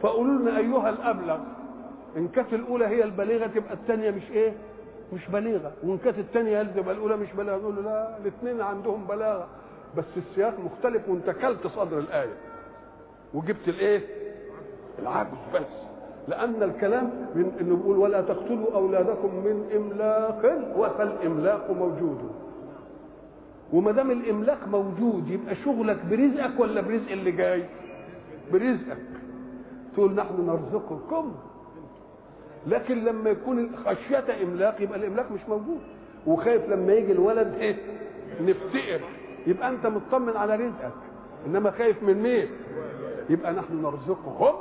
[0.03, 1.38] فقولوا لنا أيها الأبلغ
[2.16, 4.53] إن كانت الأولى هي البليغة تبقى الثانية مش إيه؟
[5.12, 5.73] مش بليغة.
[5.83, 7.57] وإن كانت الثانية تبقى الأولى مش بليغة.
[7.57, 9.47] نقول له لا الاثنين عندهم بلاغه
[9.97, 12.35] بس السياق مختلف وانت كلت صدر الآية.
[13.35, 14.01] وجبت الإيه؟
[14.99, 15.89] العجز بس.
[16.31, 20.43] لأن الكلام من إنه بيقول ولا تقتلوا أولادكم من إملاق
[20.99, 22.31] فالاملاق موجود.
[23.73, 27.64] وما دام الإملاق موجود يبقى شغلك برزقك ولا برزق اللي جاي؟
[28.53, 28.99] برزقك.
[29.95, 31.33] تقول نحن نرزقكم.
[32.66, 35.81] لكن لما يكون خشية إملاق يبقى الإملاق مش موجود.
[36.27, 37.77] وخايف لما يجي الولد إيه؟
[38.40, 39.01] نفتقر.
[39.47, 40.93] يبقى أنت مطمن على رزقك.
[41.47, 42.49] إنما خايف من مين؟
[43.31, 44.55] يبقى نحن نرزقهم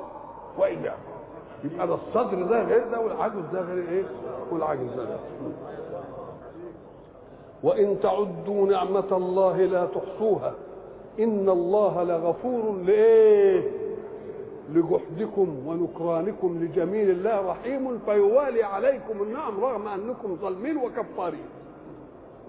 [0.57, 1.18] وإياكم
[1.63, 4.03] يبقى ده الصدر ده غير ده والعجز ده غير إيه؟
[4.51, 5.19] والعجز ده غير.
[7.63, 10.53] وإن تعدوا نعمة الله لا تحصوها
[11.19, 13.71] إن الله لغفور لإيه؟
[14.73, 21.45] لجحدكم ونكرانكم لجميل الله رحيم فيوالي عليكم النعم رغم أنكم ظالمين وكفارين.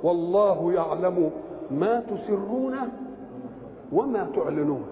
[0.02, 1.30] والله يعلم
[1.70, 2.76] ما تسرون
[3.92, 4.84] وما تعلنون.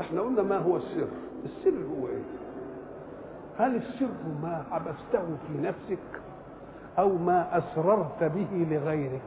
[0.00, 1.08] إحنا قلنا ما هو السر؟
[1.44, 2.22] السر هو إيه؟
[3.58, 4.08] هل السر
[4.42, 5.98] ما حبسته في نفسك
[6.98, 9.20] أو ما أسررت به لغيرك؟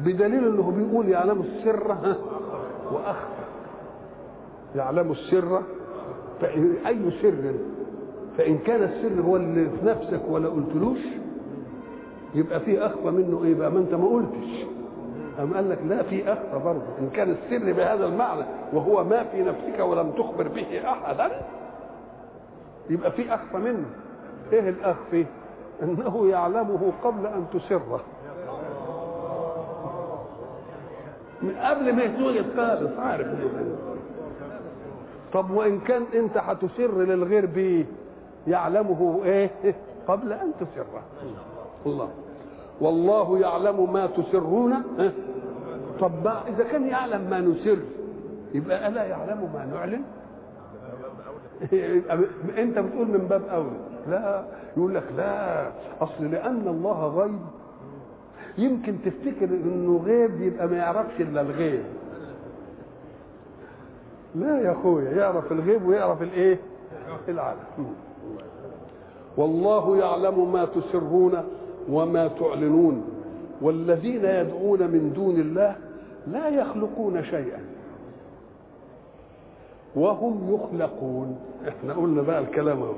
[0.00, 2.16] بدليل إنه بيقول يعلم السر ها
[2.92, 3.44] وأخفى.
[4.76, 5.62] يعلم السر
[6.40, 7.54] فإن أي سر؟
[8.38, 10.98] فإن كان السر هو اللي في نفسك ولا قلتلوش
[12.34, 14.64] يبقى في أخفى منه إيه بقى؟ ما أنت ما قلتش.
[15.42, 16.82] أم قال لك لا في أخفى برضه.
[17.00, 21.30] إن كان السر بهذا المعنى وهو ما في نفسك ولم تخبر به أحدا
[22.90, 23.84] يبقى في أخفى منه.
[24.52, 25.26] إيه الأخفي؟
[25.82, 28.00] أنه يعلمه قبل أن تسره.
[31.42, 33.76] من قبل ما يتوجد خالص عارف إنه
[35.32, 37.86] طب وإن كان أنت هتسر للغير به
[38.46, 39.50] يعلمه إيه؟
[40.08, 41.02] قبل أن تسره.
[41.86, 42.08] الله.
[42.80, 44.74] والله يعلم ما تسرون
[46.00, 47.78] طب ما إذا كان يعلم ما نسر
[48.54, 50.02] يبقى ألا يعلم ما نعلن؟
[51.72, 52.18] يبقى
[52.62, 53.70] أنت بتقول من باب اولى
[54.08, 54.44] لا.
[54.76, 55.66] يقول لك لا.
[56.00, 57.38] أصل لأن الله غيب.
[58.58, 61.82] يمكن تفتكر إنه غيب يبقى ما يعرفش إلا الغيب.
[64.34, 66.58] لا يا أخويا يعرف الغيب ويعرف الإيه؟
[67.28, 67.58] العالم.
[69.36, 71.44] والله يعلم ما تسرون
[71.88, 73.04] وما تعلنون.
[73.60, 75.76] والذين يدعون من دون الله
[76.26, 77.73] لا يخلقون شيئا.
[79.96, 81.38] وهم يخلقون.
[81.68, 82.92] إحنا قلنا بقى الكلام اهو.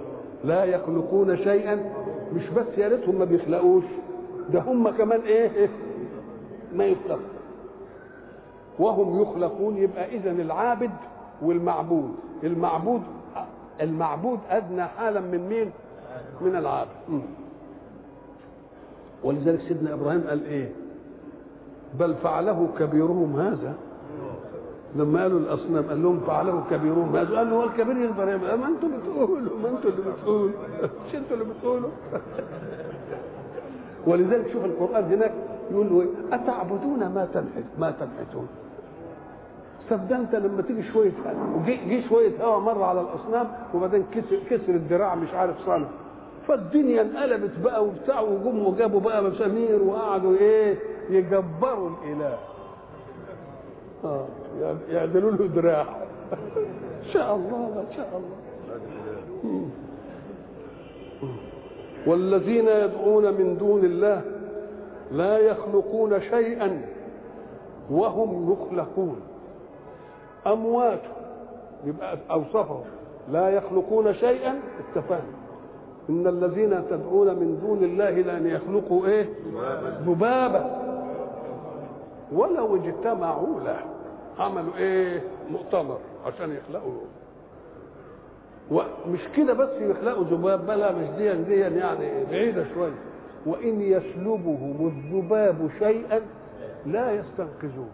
[0.44, 1.92] لا يخلقون شيئا
[2.32, 3.84] مش بس يا ريتهم ما بيخلقوش
[4.52, 5.68] ده هم كمان إيه؟
[6.74, 7.22] ما يخلقوا.
[8.78, 10.90] وهم يخلقون يبقى اذا العابد
[11.42, 12.14] والمعبود.
[12.44, 13.02] المعبود
[13.80, 15.70] المعبود أدنى حالا من مين؟
[16.40, 16.90] من العابد.
[19.24, 20.72] ولذلك سيدنا إبراهيم قال إيه؟
[21.98, 23.74] بل فعله كبيرهم هذا
[24.96, 28.68] لما قالوا الأصنام قال لهم فعله كبيرهم هذا قال له هو الكبير يقدر يعمل ما
[28.68, 30.50] أنتم بتقولوا ما أنتم اللي بتقولوا.
[31.08, 31.90] مش أنتوا اللي بتقولوا.
[34.06, 35.32] ولذلك شوف القرآن هناك
[35.70, 38.48] يقول له إيه؟ أتعبدون ما تنحت ما تنحتون؟
[39.90, 41.12] طب ده انت لما تيجي شوية
[41.56, 45.86] وجي شوية هوا مرة على الأصنام وبعدين كسر كسر الذراع مش عارف صنم
[46.48, 50.78] فالدنيا انقلبت بقى وبتاع وجم وجابوا بقى مسامير وقعدوا إيه؟
[51.10, 52.38] يجبروا الإله.
[54.04, 54.26] آه.
[54.90, 55.86] يعدلوا له دراع
[57.02, 58.36] إن شاء الله إن شاء الله.
[62.06, 64.22] والذين يدعون من دون الله
[65.12, 66.82] لا يخلقون شيئا
[67.90, 69.20] وهم يخلقون.
[70.46, 71.02] أموات
[71.84, 72.84] يبقى أوصفهم.
[73.32, 75.20] لا يخلقون شيئا اتفقنا
[76.10, 79.28] إن الذين تدعون من دون الله لن يخلقوا إيه؟
[80.06, 80.66] ذبابه
[82.32, 83.78] ولو اجتمعوا له
[84.38, 86.92] عملوا إيه؟ مؤتمر عشان يخلقوا.
[88.70, 92.92] ومش كده بس يخلقوا ذباب بلا مش دي دي يعني بعيدة شوية
[93.46, 96.20] وإن يسلبهم الذباب شيئا
[96.86, 97.88] لا يستنقذوه.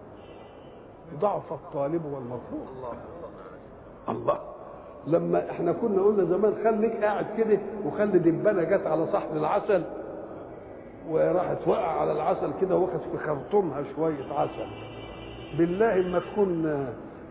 [1.20, 2.92] ضعف الطالب والمطلوب الله.
[4.08, 4.38] الله
[5.06, 9.82] لما إحنا كنا قلنا زمان خليك قاعد كده وخلي دبانة جت على صحن العسل
[11.10, 14.66] وراحت وقع على العسل كده واخد في خرطومها شوية عسل.
[15.58, 16.86] بالله ما تكون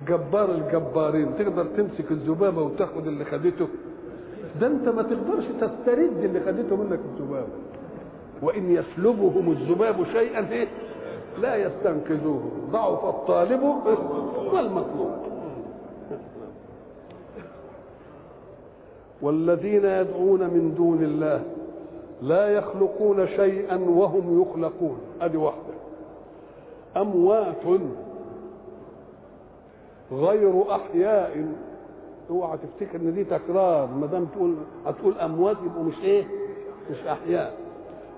[0.08, 1.38] جبار الجبارين.
[1.40, 3.68] تقدر تمسك الذبابة وتاخد اللي خدته
[4.62, 7.48] ده انت ما تقدرش تسترد اللي خدته منك الذبابة.
[8.42, 10.68] وإن يسلبهم الذباب شيئا إيه؟
[11.42, 12.42] لا يستنقذوه.
[12.72, 13.64] ضعف الطالب
[14.54, 15.12] والمطلوب.
[19.22, 21.44] والذين يدعون من دون الله
[22.22, 24.98] لا يخلقون شيئا وهم يخلقون.
[25.22, 25.74] ادي واحدة.
[26.98, 27.66] أموات
[30.12, 31.46] غير أحياء.
[32.30, 33.88] اوعى تفتكر إن دي تكرار.
[33.88, 36.24] ما دام تقول هتقول أموات يبقوا مش إيه؟
[36.92, 37.54] مش أحياء.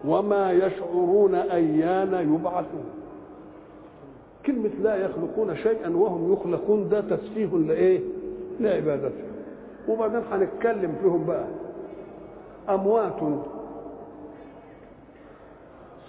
[0.05, 2.85] وما يشعرون أيان يبعثون.
[4.45, 7.99] كلمة لا يخلقون شيئا وهم يخلقون ده تسفيه لإيه؟
[8.59, 9.31] لعبادتهم
[9.89, 11.45] وبعدين هنتكلم فيهم بقى.
[12.69, 13.19] أموات.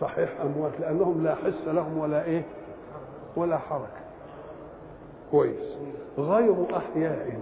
[0.00, 2.42] صحيح أموات لأنهم لا حس لهم ولا إيه؟
[3.36, 4.03] ولا حركة.
[5.34, 5.64] كويس.
[6.18, 7.40] غير أحياء.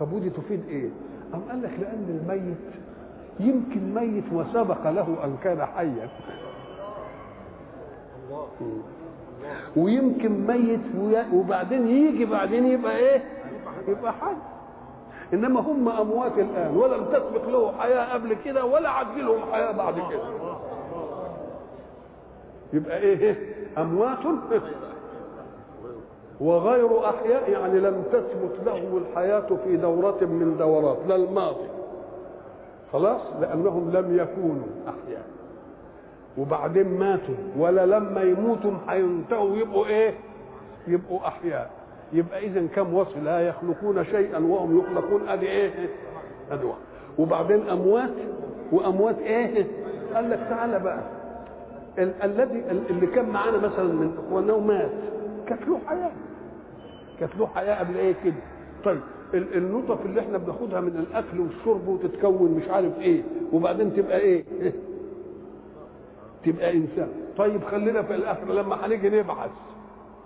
[0.00, 0.88] طب ودي تفيد إيه؟
[1.34, 2.72] أم قال لك لأن الميت
[3.40, 6.08] يمكن ميت وسبق له أن كان حيا.
[9.76, 10.80] ويمكن ميت
[11.34, 13.24] وبعدين يجي بعدين يبقى إيه؟
[13.88, 14.34] يبقى حي.
[15.32, 19.94] إنما هم أموات الآن ولم تسبق له حياة قبل كده ولا عد لهم حياة بعد
[19.94, 20.54] كده.
[22.72, 23.36] يبقى إيه؟
[23.78, 24.18] أموات.
[26.42, 31.66] وغير أحياء يعني لم تثبت له الحياة في دورة من دورات لا الماضي.
[32.92, 35.24] خلاص؟ لأنهم لم يكونوا أحياء.
[36.38, 40.14] وبعدين ماتوا ولا لما يموتوا هينتهوا يبقوا إيه؟
[40.86, 41.70] يبقوا أحياء.
[42.12, 45.70] يبقى اذا كم وصف؟ لا يخلقون شيئا وهم يخلقون ادي إيه؟
[46.50, 46.78] ادي واحد
[47.18, 48.10] وبعدين أموات
[48.72, 49.66] وأموات إيه؟
[50.14, 51.00] قال لك تعالى بقى.
[51.98, 54.90] ال- الذي اللي كان معانا مثلا من إخواننا ومات
[55.46, 56.10] كانت له حياة.
[57.22, 58.34] كانت له حياة قبل إيه كده.
[58.84, 59.00] طيب
[59.34, 64.44] ال- النطف اللي إحنا بناخدها من الأكل والشرب وتتكون مش عارف إيه وبعدين تبقى إيه؟
[66.44, 67.08] تبقى إنسان.
[67.36, 69.50] طيب خلينا في الآخر لما هنيجي نبعث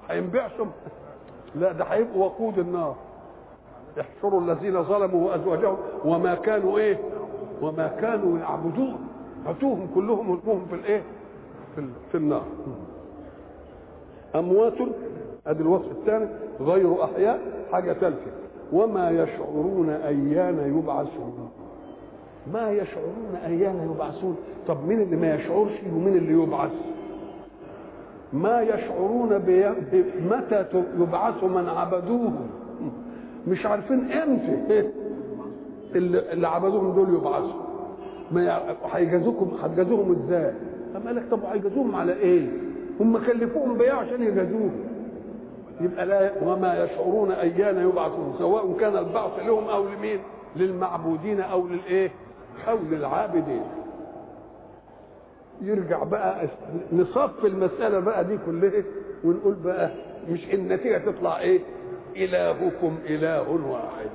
[0.08, 0.66] هينبعثوا؟
[1.60, 2.96] لا ده هيبقوا وقود النار.
[4.00, 6.98] احشروا الذين ظلموا وأزواجهم وما كانوا إيه؟
[7.62, 9.08] وما كانوا يعبدون.
[9.46, 11.02] هاتوهم كلهم ارموهم في الإيه؟
[11.76, 12.44] في, في النار.
[14.34, 14.72] أموات
[15.46, 16.26] أدي الوصف الثاني
[16.60, 17.40] غير أحياء
[17.72, 18.30] حاجة ثالثه
[18.72, 21.48] وما يشعرون أيان يبعثون.
[22.52, 24.36] ما يشعرون أيان يبعثون؟
[24.68, 26.70] طب مين اللي ما يشعرش ومين اللي يبعث؟
[28.32, 29.64] ما يشعرون بي...
[30.30, 30.64] متى
[31.00, 32.36] يبعث من عبدوهم
[33.48, 34.90] مش عارفين إمتى
[35.94, 37.62] اللي, عبدوهم دول يبعثوا.
[38.32, 38.60] ما
[38.92, 40.52] هيجازوكم هتجازوهم إزاي؟
[40.96, 42.48] اما قال لك طب هيجازوهم على إيه؟
[43.00, 44.84] هم كلفوهم بيه عشان يجازوهم
[45.80, 50.18] يبقى لا وما يشعرون أيان يبعثون سواء كان البعث لهم أو لمين؟
[50.56, 52.10] للمعبودين أو للإيه؟
[52.68, 53.62] أو للعابدين.
[55.62, 56.48] يرجع بقى
[56.92, 58.82] نصف المسألة بقى دي كلها
[59.24, 59.90] ونقول بقى
[60.30, 61.60] مش النتيجة تطلع إيه؟
[62.16, 64.10] إلهكم إله واحد.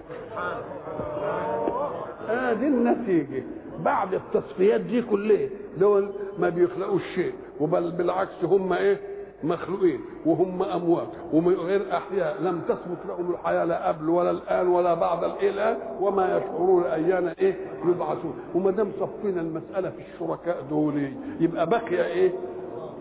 [2.30, 3.44] آه دي النتيجة.
[3.80, 8.98] بعد التصفيات دي كلها دول ما بيخلقوش شيء وبل بالعكس هم إيه؟
[9.44, 15.24] مخلوقين وهم أموات وغير أحياء لم تثبت لهم الحياة لا قبل ولا الآن ولا بعد
[15.24, 17.56] الان وما يشعرون أيان إيه؟
[17.86, 18.34] يبعثون.
[18.56, 22.32] وما دام صفينا المسألة في الشركاء دول يبقى بقي إيه؟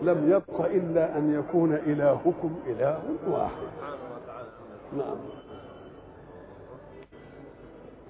[0.03, 2.99] لم يبق إلا أن يكون إلهكم إله
[3.31, 3.67] واحد.
[4.97, 5.17] نعم.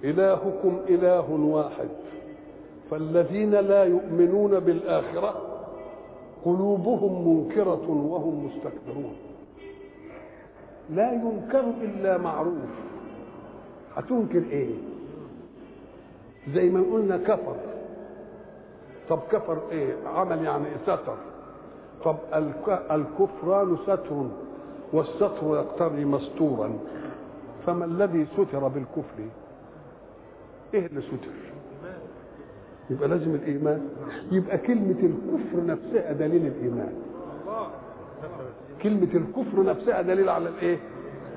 [0.03, 1.89] إلهكم إله واحد.
[2.91, 5.41] فالذين لا يؤمنون بالآخرة
[6.45, 9.15] قلوبهم منكرة وهم مستكبرون.
[10.89, 12.69] لا ينكر إلا معروف.
[13.95, 14.69] هتنكر إيه؟
[16.53, 17.55] زي ما قلنا كفر.
[19.09, 21.15] طب كفر إيه؟ عمل يعني ستر.
[22.03, 24.25] طب الك- الكفران ستر
[24.93, 26.73] والستر يقتضي مستورا.
[27.65, 29.23] فما الذي ستر بالكفر؟
[30.73, 31.50] إيه اللي ستر؟
[32.91, 33.81] يبقى لازم الإيمان.
[34.31, 36.93] يبقى كلمة الكفر نفسها دليل الإيمان.
[38.81, 40.77] كلمة الكفر نفسها دليل على الإيه؟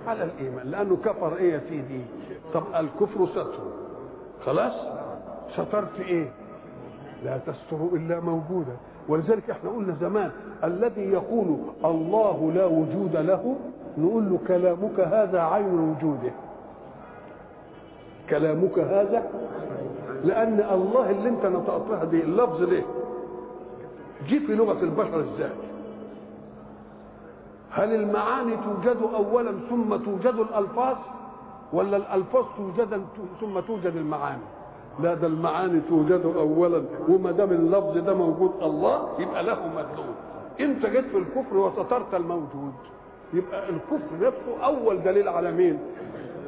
[0.07, 0.71] على الإيمان.
[0.71, 2.01] لأنه كفر إيه يا سيدي؟
[2.55, 3.59] طب الكفر ستر.
[4.47, 4.73] خلاص؟
[5.53, 6.29] سترت إيه؟
[7.25, 8.77] لا تستر إلا موجودا.
[9.09, 10.31] ولذلك إحنا قلنا زمان
[10.65, 13.57] الذي يقول الله لا وجود له
[13.99, 16.33] نقول له كلامك هذا عين وجوده.
[18.31, 19.23] كلامك هذا
[20.25, 22.83] لأن الله اللي انت نطقتها دي اللفظ ده
[24.29, 25.51] جه في لغة البشر إزاي؟
[27.71, 30.97] هل المعاني توجد اولا ثم توجد الألفاظ؟
[31.73, 33.03] ولا الألفاظ توجد
[33.41, 34.43] ثم توجد المعاني؟
[35.01, 40.15] لا ده المعاني توجد اولا وما دام اللفظ ده موجود الله يبقى له مدلول.
[40.61, 42.73] انت جيت في الكفر وسترت الموجود.
[43.35, 45.79] يبقى الكفر نفسه أول دليل على مين؟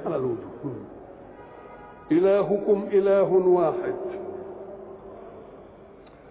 [0.07, 0.86] على الوجود.
[2.13, 3.95] إلهكم إله واحد.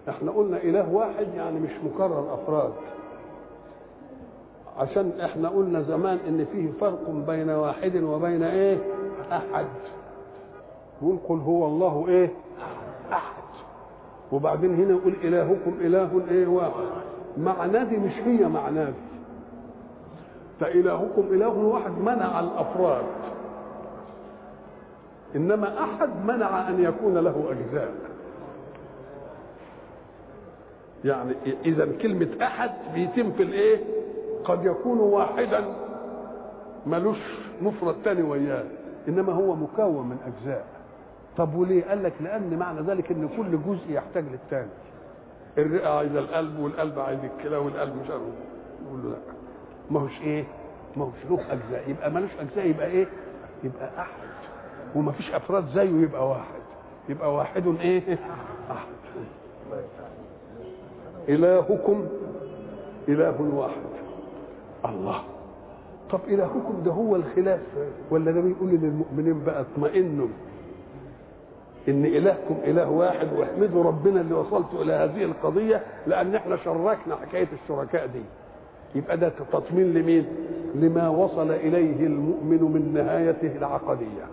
[0.08, 2.72] إحنا قلنا إله واحد يعني مش مكرر أفراد.
[4.78, 8.78] عشان إحنا قلنا زمان إن فيه فرق بين واحد وبين إيه؟
[9.32, 9.66] أحد.
[11.02, 12.30] نقول قل هو الله إيه؟
[13.12, 13.42] أحد.
[14.32, 16.86] وبعدين هنا يقول إلهكم إله إيه واحد.
[17.38, 18.92] معناه دي مش هي معناه
[20.60, 23.04] فإلهكم إله واحد منع الأفراد.
[25.36, 27.94] إنما أحد منع أن يكون له أجزاء.
[31.04, 31.34] يعني
[31.64, 33.84] إذا كلمة أحد بيتم في الايه
[34.44, 35.64] قد يكون واحدا
[36.86, 37.18] ملوش
[37.62, 38.64] مفرد تاني وياه
[39.08, 40.64] إنما هو مكون من أجزاء.
[41.36, 44.70] طب وليه؟ قال لك لأن معنى ذلك إن كل جزء يحتاج للتاني.
[45.58, 48.22] الرئه عايزه القلب والقلب عايز الكلى والقلب مش عارف
[48.86, 49.16] يقول له لا.
[49.90, 50.44] ما هوش إيه؟
[50.96, 51.90] ما هوش له أجزاء.
[51.90, 53.06] يبقى ملوش أجزاء يبقى إيه؟
[53.64, 54.10] يبقى أحد.
[54.96, 56.60] وما فيش أفراد زيه يبقى واحد.
[57.08, 58.18] يبقى واحد إيه؟
[58.70, 58.86] احد
[61.28, 62.06] إلهكم
[63.08, 63.82] إله واحد.
[64.84, 65.20] الله.
[66.10, 67.60] طب إلهكم ده هو الخلاف
[68.10, 70.28] ولا ده بيقول للمؤمنين بقى اطمئنوا
[71.88, 77.48] إن إلهكم إله واحد واحمدوا ربنا اللي وصلتوا إلى هذه القضية لأن إحنا شركنا حكاية
[77.62, 78.22] الشركاء دي.
[78.94, 80.26] يبقى ده تطمين لمين؟
[80.74, 84.24] لما وصل إليه المؤمن من نهايته العقدية.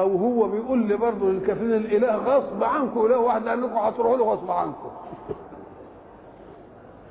[0.00, 4.50] أو هو بيقول لي برضه للكافرين الإله غصب عنكم إله واحد لانكم هتروحوا له غصب
[4.50, 4.88] عنكم.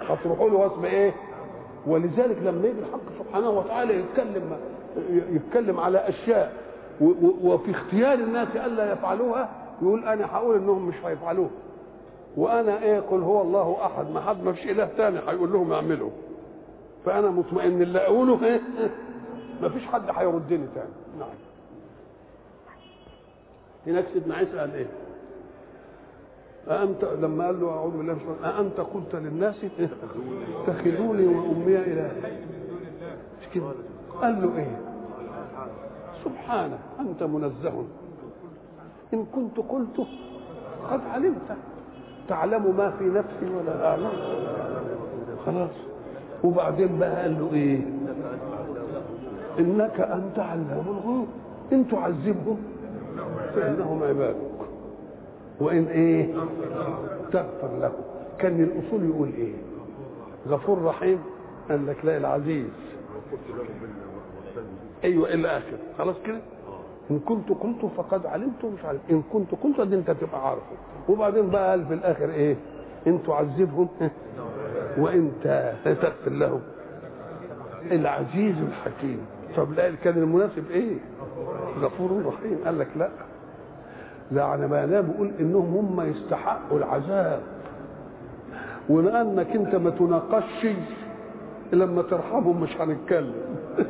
[0.02, 1.14] هتروحوا له غصب إيه؟
[1.88, 4.58] ولذلك لما يجي الحق سبحانه وتعالى يتكلم
[5.10, 6.54] يتكلم على أشياء
[7.44, 9.50] وفي اختيار الناس ألا يفعلوها
[9.82, 11.50] يقول أنا هقول إنهم مش هيفعلوها
[12.38, 16.10] وأنا إيه؟ قل هو الله أحد ما حد ما فيش إله ثاني هيقول لهم اعملوا.
[17.06, 18.62] فأنا مطمئن اللي أقوله إيه؟
[19.62, 21.30] ما فيش حد هيردني ثاني نعم.
[23.90, 24.88] هناك سيدنا عيسى قال إيه؟
[26.68, 29.56] أأنت لما قال له أعوذ بالله من الشيطان أأنت قلت للناس
[30.68, 32.12] اتخذوني وأمي إلى
[33.42, 33.64] مش كده؟
[34.22, 34.78] قال له إيه؟
[36.26, 37.84] سبحانك أنت منزه.
[39.14, 40.08] إن كنت قلته
[40.92, 41.58] قد علمت.
[42.30, 44.12] تعلم ما في نفسي ولا أعلم
[45.46, 45.70] خلاص.
[46.44, 47.80] وبعدين بقى قال له إيه؟
[49.60, 51.28] إنك أنت علام الغيوب.
[51.72, 52.58] إن تعذبهم
[53.62, 54.38] فإنهم عبادك.
[55.60, 56.34] وإن إيه؟
[57.32, 57.94] تغفر لهم.
[58.40, 59.54] كان الأصول يقول إيه؟
[60.48, 61.20] غفور رحيم
[61.70, 62.66] قال لك لا العزيز.
[65.04, 66.40] أيوه إلى اخره خلاص كده؟
[67.12, 70.76] إن كنت قلت فقد علمت مش عارف إن كنت قلت دي أنت تبقى عارفه.
[71.10, 72.56] وبعدين بقى قال في الآخر إيه؟
[73.08, 73.88] إن تعذبهم.
[74.98, 76.62] وانت تغفر لهم.
[77.92, 79.20] العزيز الحكيم.
[79.58, 80.98] طب لا كان المناسب إيه؟
[81.82, 82.58] غفور رحيم.
[82.66, 83.10] قال لك لا.
[84.32, 84.54] ما
[84.84, 87.42] أنا بقول إنهم هم يستحقوا العذاب.
[88.90, 90.76] ولأنك أنت ما تناقشش
[91.74, 93.56] لما ترحمهم مش هنتكلم.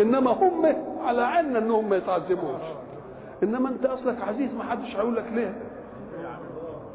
[0.00, 0.66] إنما هم
[1.04, 2.62] على عنا إنهم ما يتعذبوش.
[3.42, 5.54] إنما أنت أصلك عزيز ما حدش هيقول لك ليه.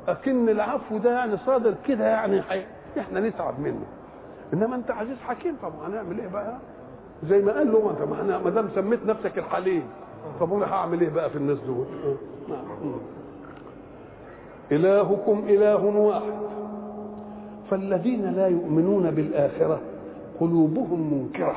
[0.07, 2.61] اكن العفو ده يعني صادر كده يعني حي...
[2.99, 3.85] إحنا نتعب منه.
[4.53, 6.57] إنما أنت عزيز حكيم طب هنعمل إيه بقى؟
[7.23, 8.01] زي ما قال له انت
[8.43, 9.83] ما دام سميت نفسك الحليم.
[10.39, 11.85] طب أنا هعمل إيه بقى في الناس دول؟
[14.71, 16.33] إلهكم إله واحد.
[17.71, 19.81] فالذين لا يؤمنون بالآخرة
[20.39, 21.55] قلوبهم منكرة.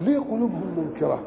[0.00, 1.20] ليه قلوبهم منكرة؟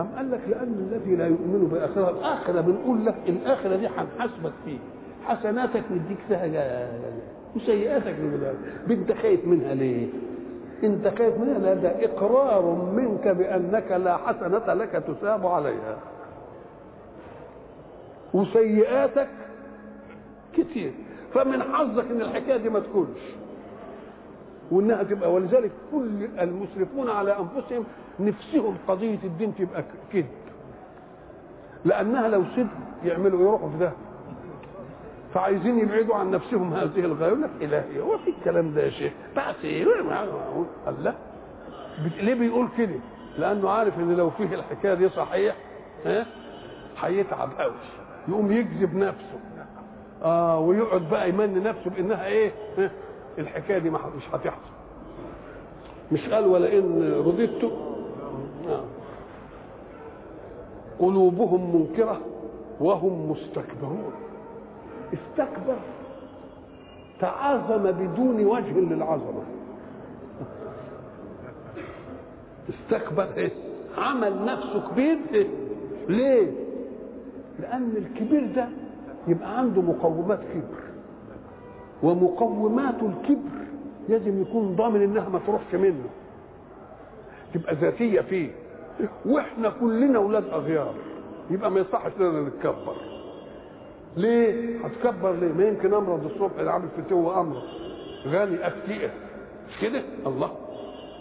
[0.00, 4.78] أم قال لك لأن الذي لا يؤمن بالآخرة الآخرة بنقول لك الآخرة دي هنحاسبك فيه.
[5.24, 6.46] حسناتك نديك فيها
[7.56, 8.40] وسيئاتك نقول
[9.00, 10.06] انت خايف منها ليه؟
[10.84, 15.96] انت خايف منها لا ده إقرار منك بأنك لا حسنة لك تثاب عليها.
[18.34, 19.28] وسيئاتك
[20.56, 20.92] كتير.
[21.34, 23.20] فمن حظك إن الحكاية دي ما تكونش.
[24.70, 25.32] وإنها تبقى.
[25.32, 27.84] ولذلك كل المسرفون على أنفسهم
[28.20, 30.26] نفسهم قضية الدين تبقى كذب.
[31.84, 32.68] لأنها لو صدق
[33.04, 33.92] يعملوا يروحوا في ده
[35.34, 39.12] فعايزين يبعدوا عن نفسهم هذه الغايه يقول لك إلهي هو في الكلام ده يا شيخ؟
[39.36, 39.84] بس إيه
[40.86, 41.14] قال لا.
[42.20, 42.98] ليه بيقول كده؟
[43.38, 45.56] لأنه عارف إن لو فيه الحكاية دي صحيح
[46.06, 46.26] ها؟
[47.00, 47.74] هيتعب قوي
[48.28, 49.38] يقوم يكذب نفسه.
[50.22, 52.90] آه ويقعد بقى يمن نفسه بإنها إيه؟ ها؟
[53.38, 54.00] الحكاية دي مش
[54.32, 54.70] هتحصل.
[56.12, 57.64] مش قال ولئن رددت
[58.68, 58.84] آه.
[61.00, 62.20] قلوبهم منكرة
[62.80, 64.12] وهم مستكبرون.
[65.14, 65.76] استكبر.
[67.20, 69.42] تعاظم بدون وجه للعظمة.
[72.70, 73.50] استكبر إيه؟
[73.98, 75.46] عمل نفسه كبير إيه؟
[76.08, 76.52] ليه؟
[77.60, 78.68] لأن الكبير ده
[79.28, 80.82] يبقى عنده مقومات كبر.
[82.02, 83.58] ومقومات الكبر
[84.08, 86.04] لازم يكون ضامن إنها ما تروحش منه.
[87.54, 88.50] تبقى ذاتية فيه.
[89.26, 90.94] وإحنا كلنا أولاد أغيار.
[91.50, 92.96] يبقى ما يصحش لنا نتكبر.
[94.16, 97.62] ليه؟ هتكبر ليه؟ ما يمكن أمرض الصبح اللي عامل فتوه أمرض.
[98.26, 99.10] غني أفتئة.
[99.68, 100.50] مش كده؟ الله.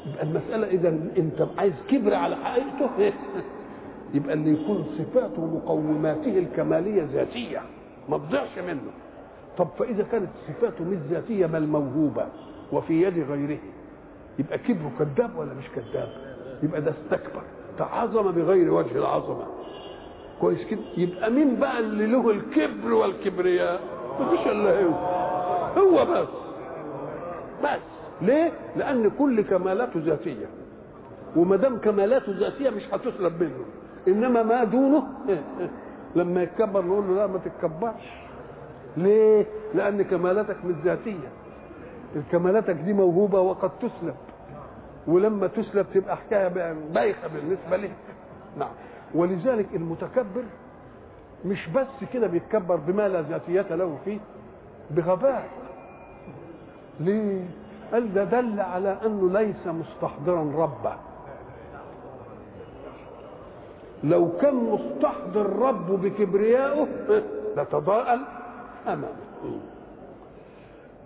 [0.06, 2.90] يبقى المسألة إذا أنت عايز كبر على حقيقته
[4.16, 7.62] يبقى اللي يكون صفاته ومقوماته الكمالية ذاتية.
[8.10, 8.92] ما تضيعش منه.
[9.58, 12.28] طب فإذا كانت صفاته مش ذاتية بل موهوبه
[12.72, 13.58] وفي يد غيره.
[14.40, 16.10] يبقى كبره كذاب ولا مش كذاب؟
[16.64, 17.42] يبقى ده استكبر.
[17.78, 19.46] تعظم بغير وجه العظمة.
[20.42, 20.80] كويس كده.
[20.98, 23.80] يبقى مين بقى اللي له الكبر والكبرياء؟
[24.20, 24.94] مفيش إلا هو.
[25.78, 26.28] هو بس.
[27.64, 27.80] بس.
[28.22, 30.46] ليه؟ لأن كل كمالاته ذاتية.
[31.36, 33.66] وما دام كمالاته ذاتية مش هتسلب منه.
[34.08, 35.04] إنما ما دونه؟
[36.16, 38.14] لما يتكبر نقول له لا ما تتكبرش.
[38.98, 41.30] ليه؟ لأن كمالاتك مش ذاتية.
[42.16, 44.16] الكمالاتك دي موهوبة وقد تسلب.
[45.08, 46.48] ولما تسلب تبقى حكاية
[46.94, 47.92] بايخة بالنسبة لك
[48.58, 48.70] نعم.
[49.16, 50.44] ولذلك المتكبر
[51.46, 54.20] مش بس كده بيتكبر بما لا ذاتية له فيه
[54.92, 55.50] بغباء.
[57.00, 57.44] ليه؟
[57.94, 60.94] قال ده دل على أنه ليس مستحضرا ربه.
[64.04, 66.88] لو كان مستحضر ربه بكبريائه
[67.58, 68.20] لتضاءل
[68.88, 69.08] أمامه.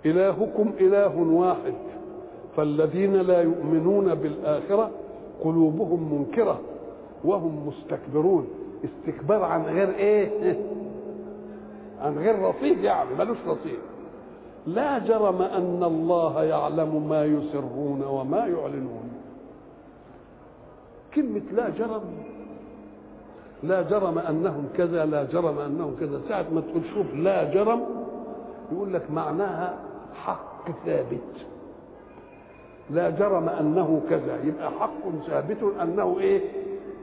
[0.05, 1.73] إلهكم إله واحد
[2.57, 4.91] فالذين لا يؤمنون بالآخرة
[5.43, 6.59] قلوبهم منكرة.
[7.23, 8.47] وهم مستكبرون.
[8.85, 10.57] استكبار عن غير إيه؟
[12.01, 13.79] عن غير رصيد يعني ملوش رصيد.
[14.67, 19.11] لا جرم أن الله يعلم ما يسرون وما يعلنون.
[21.15, 22.01] كلمة لا جرم
[23.63, 26.21] لا جرم أنهم كذا لا جرم أنهم كذا.
[26.29, 27.81] ساعة ما تقول شوف لا جرم
[28.71, 29.79] يقول لك معناها
[30.15, 31.45] حق ثابت.
[32.89, 36.41] لا جرم أنه كذا يبقى حق ثابت أنه إيه؟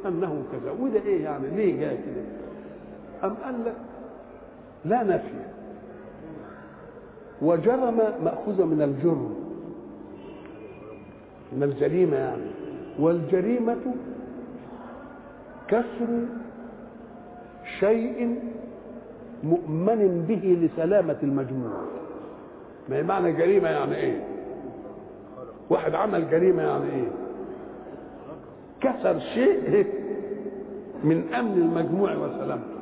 [0.07, 0.71] أنه كذا.
[0.81, 2.23] وده إيه يعني؟ ليه جاي كده؟
[3.25, 3.75] أم قال لك
[4.85, 5.35] لا نفي
[7.43, 9.35] وجرم مأخوذة من الجرم.
[11.53, 12.43] من الجريمة يعني.
[12.99, 13.95] والجريمة
[15.69, 16.09] كسر
[17.81, 18.39] شيء
[19.45, 21.73] مؤمن به لسلامة المجموع.
[22.89, 24.25] ما معنى جريمة يعني إيه؟
[25.71, 27.09] واحد عمل جريمة يعني إيه؟
[28.81, 29.87] كسر شيء
[31.05, 32.79] من أمن المجموع وسلامته.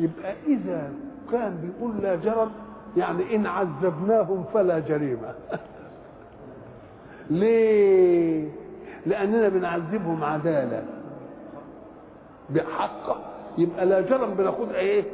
[0.00, 0.92] يبقى إذا
[1.32, 2.50] كان بيقول لا جرم
[2.96, 5.34] يعني إن عذبناهم فلا جريمة.
[7.30, 8.48] ليه؟
[9.06, 10.84] لأننا بنعذبهم عداله
[12.50, 13.16] بحق.
[13.58, 15.04] يبقى لا جرم بناخد إيه؟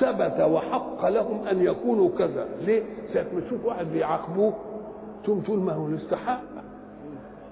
[0.00, 2.48] ثبت وحق لهم أن يكونوا كذا.
[2.60, 2.82] ليه؟
[3.14, 4.52] ساعه ما تشوف واحد بيعاقبوه
[5.24, 6.40] تقوم تقول ما هو يستحق.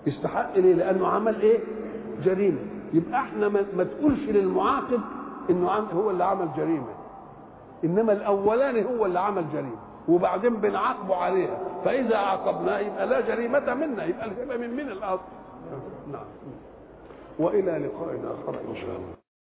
[0.07, 1.59] يستحق ليه؟ لأنه عمل إيه؟
[2.25, 2.59] جريمة.
[2.93, 5.01] يبقى إحنا ما تقولش للمعاقب
[5.51, 6.95] إنه هو اللي عمل جريمة.
[7.85, 9.77] إنما الأولاني هو اللي عمل جريمة
[10.09, 11.59] وبعدين بنعاقبه عليها.
[11.85, 15.23] فإذا عاقبناه يبقى لا جريمة منا يبقى يبقى من من الاصل
[16.13, 16.25] نعم.
[17.39, 19.26] وإلى لقاء آخر إن شاء الله.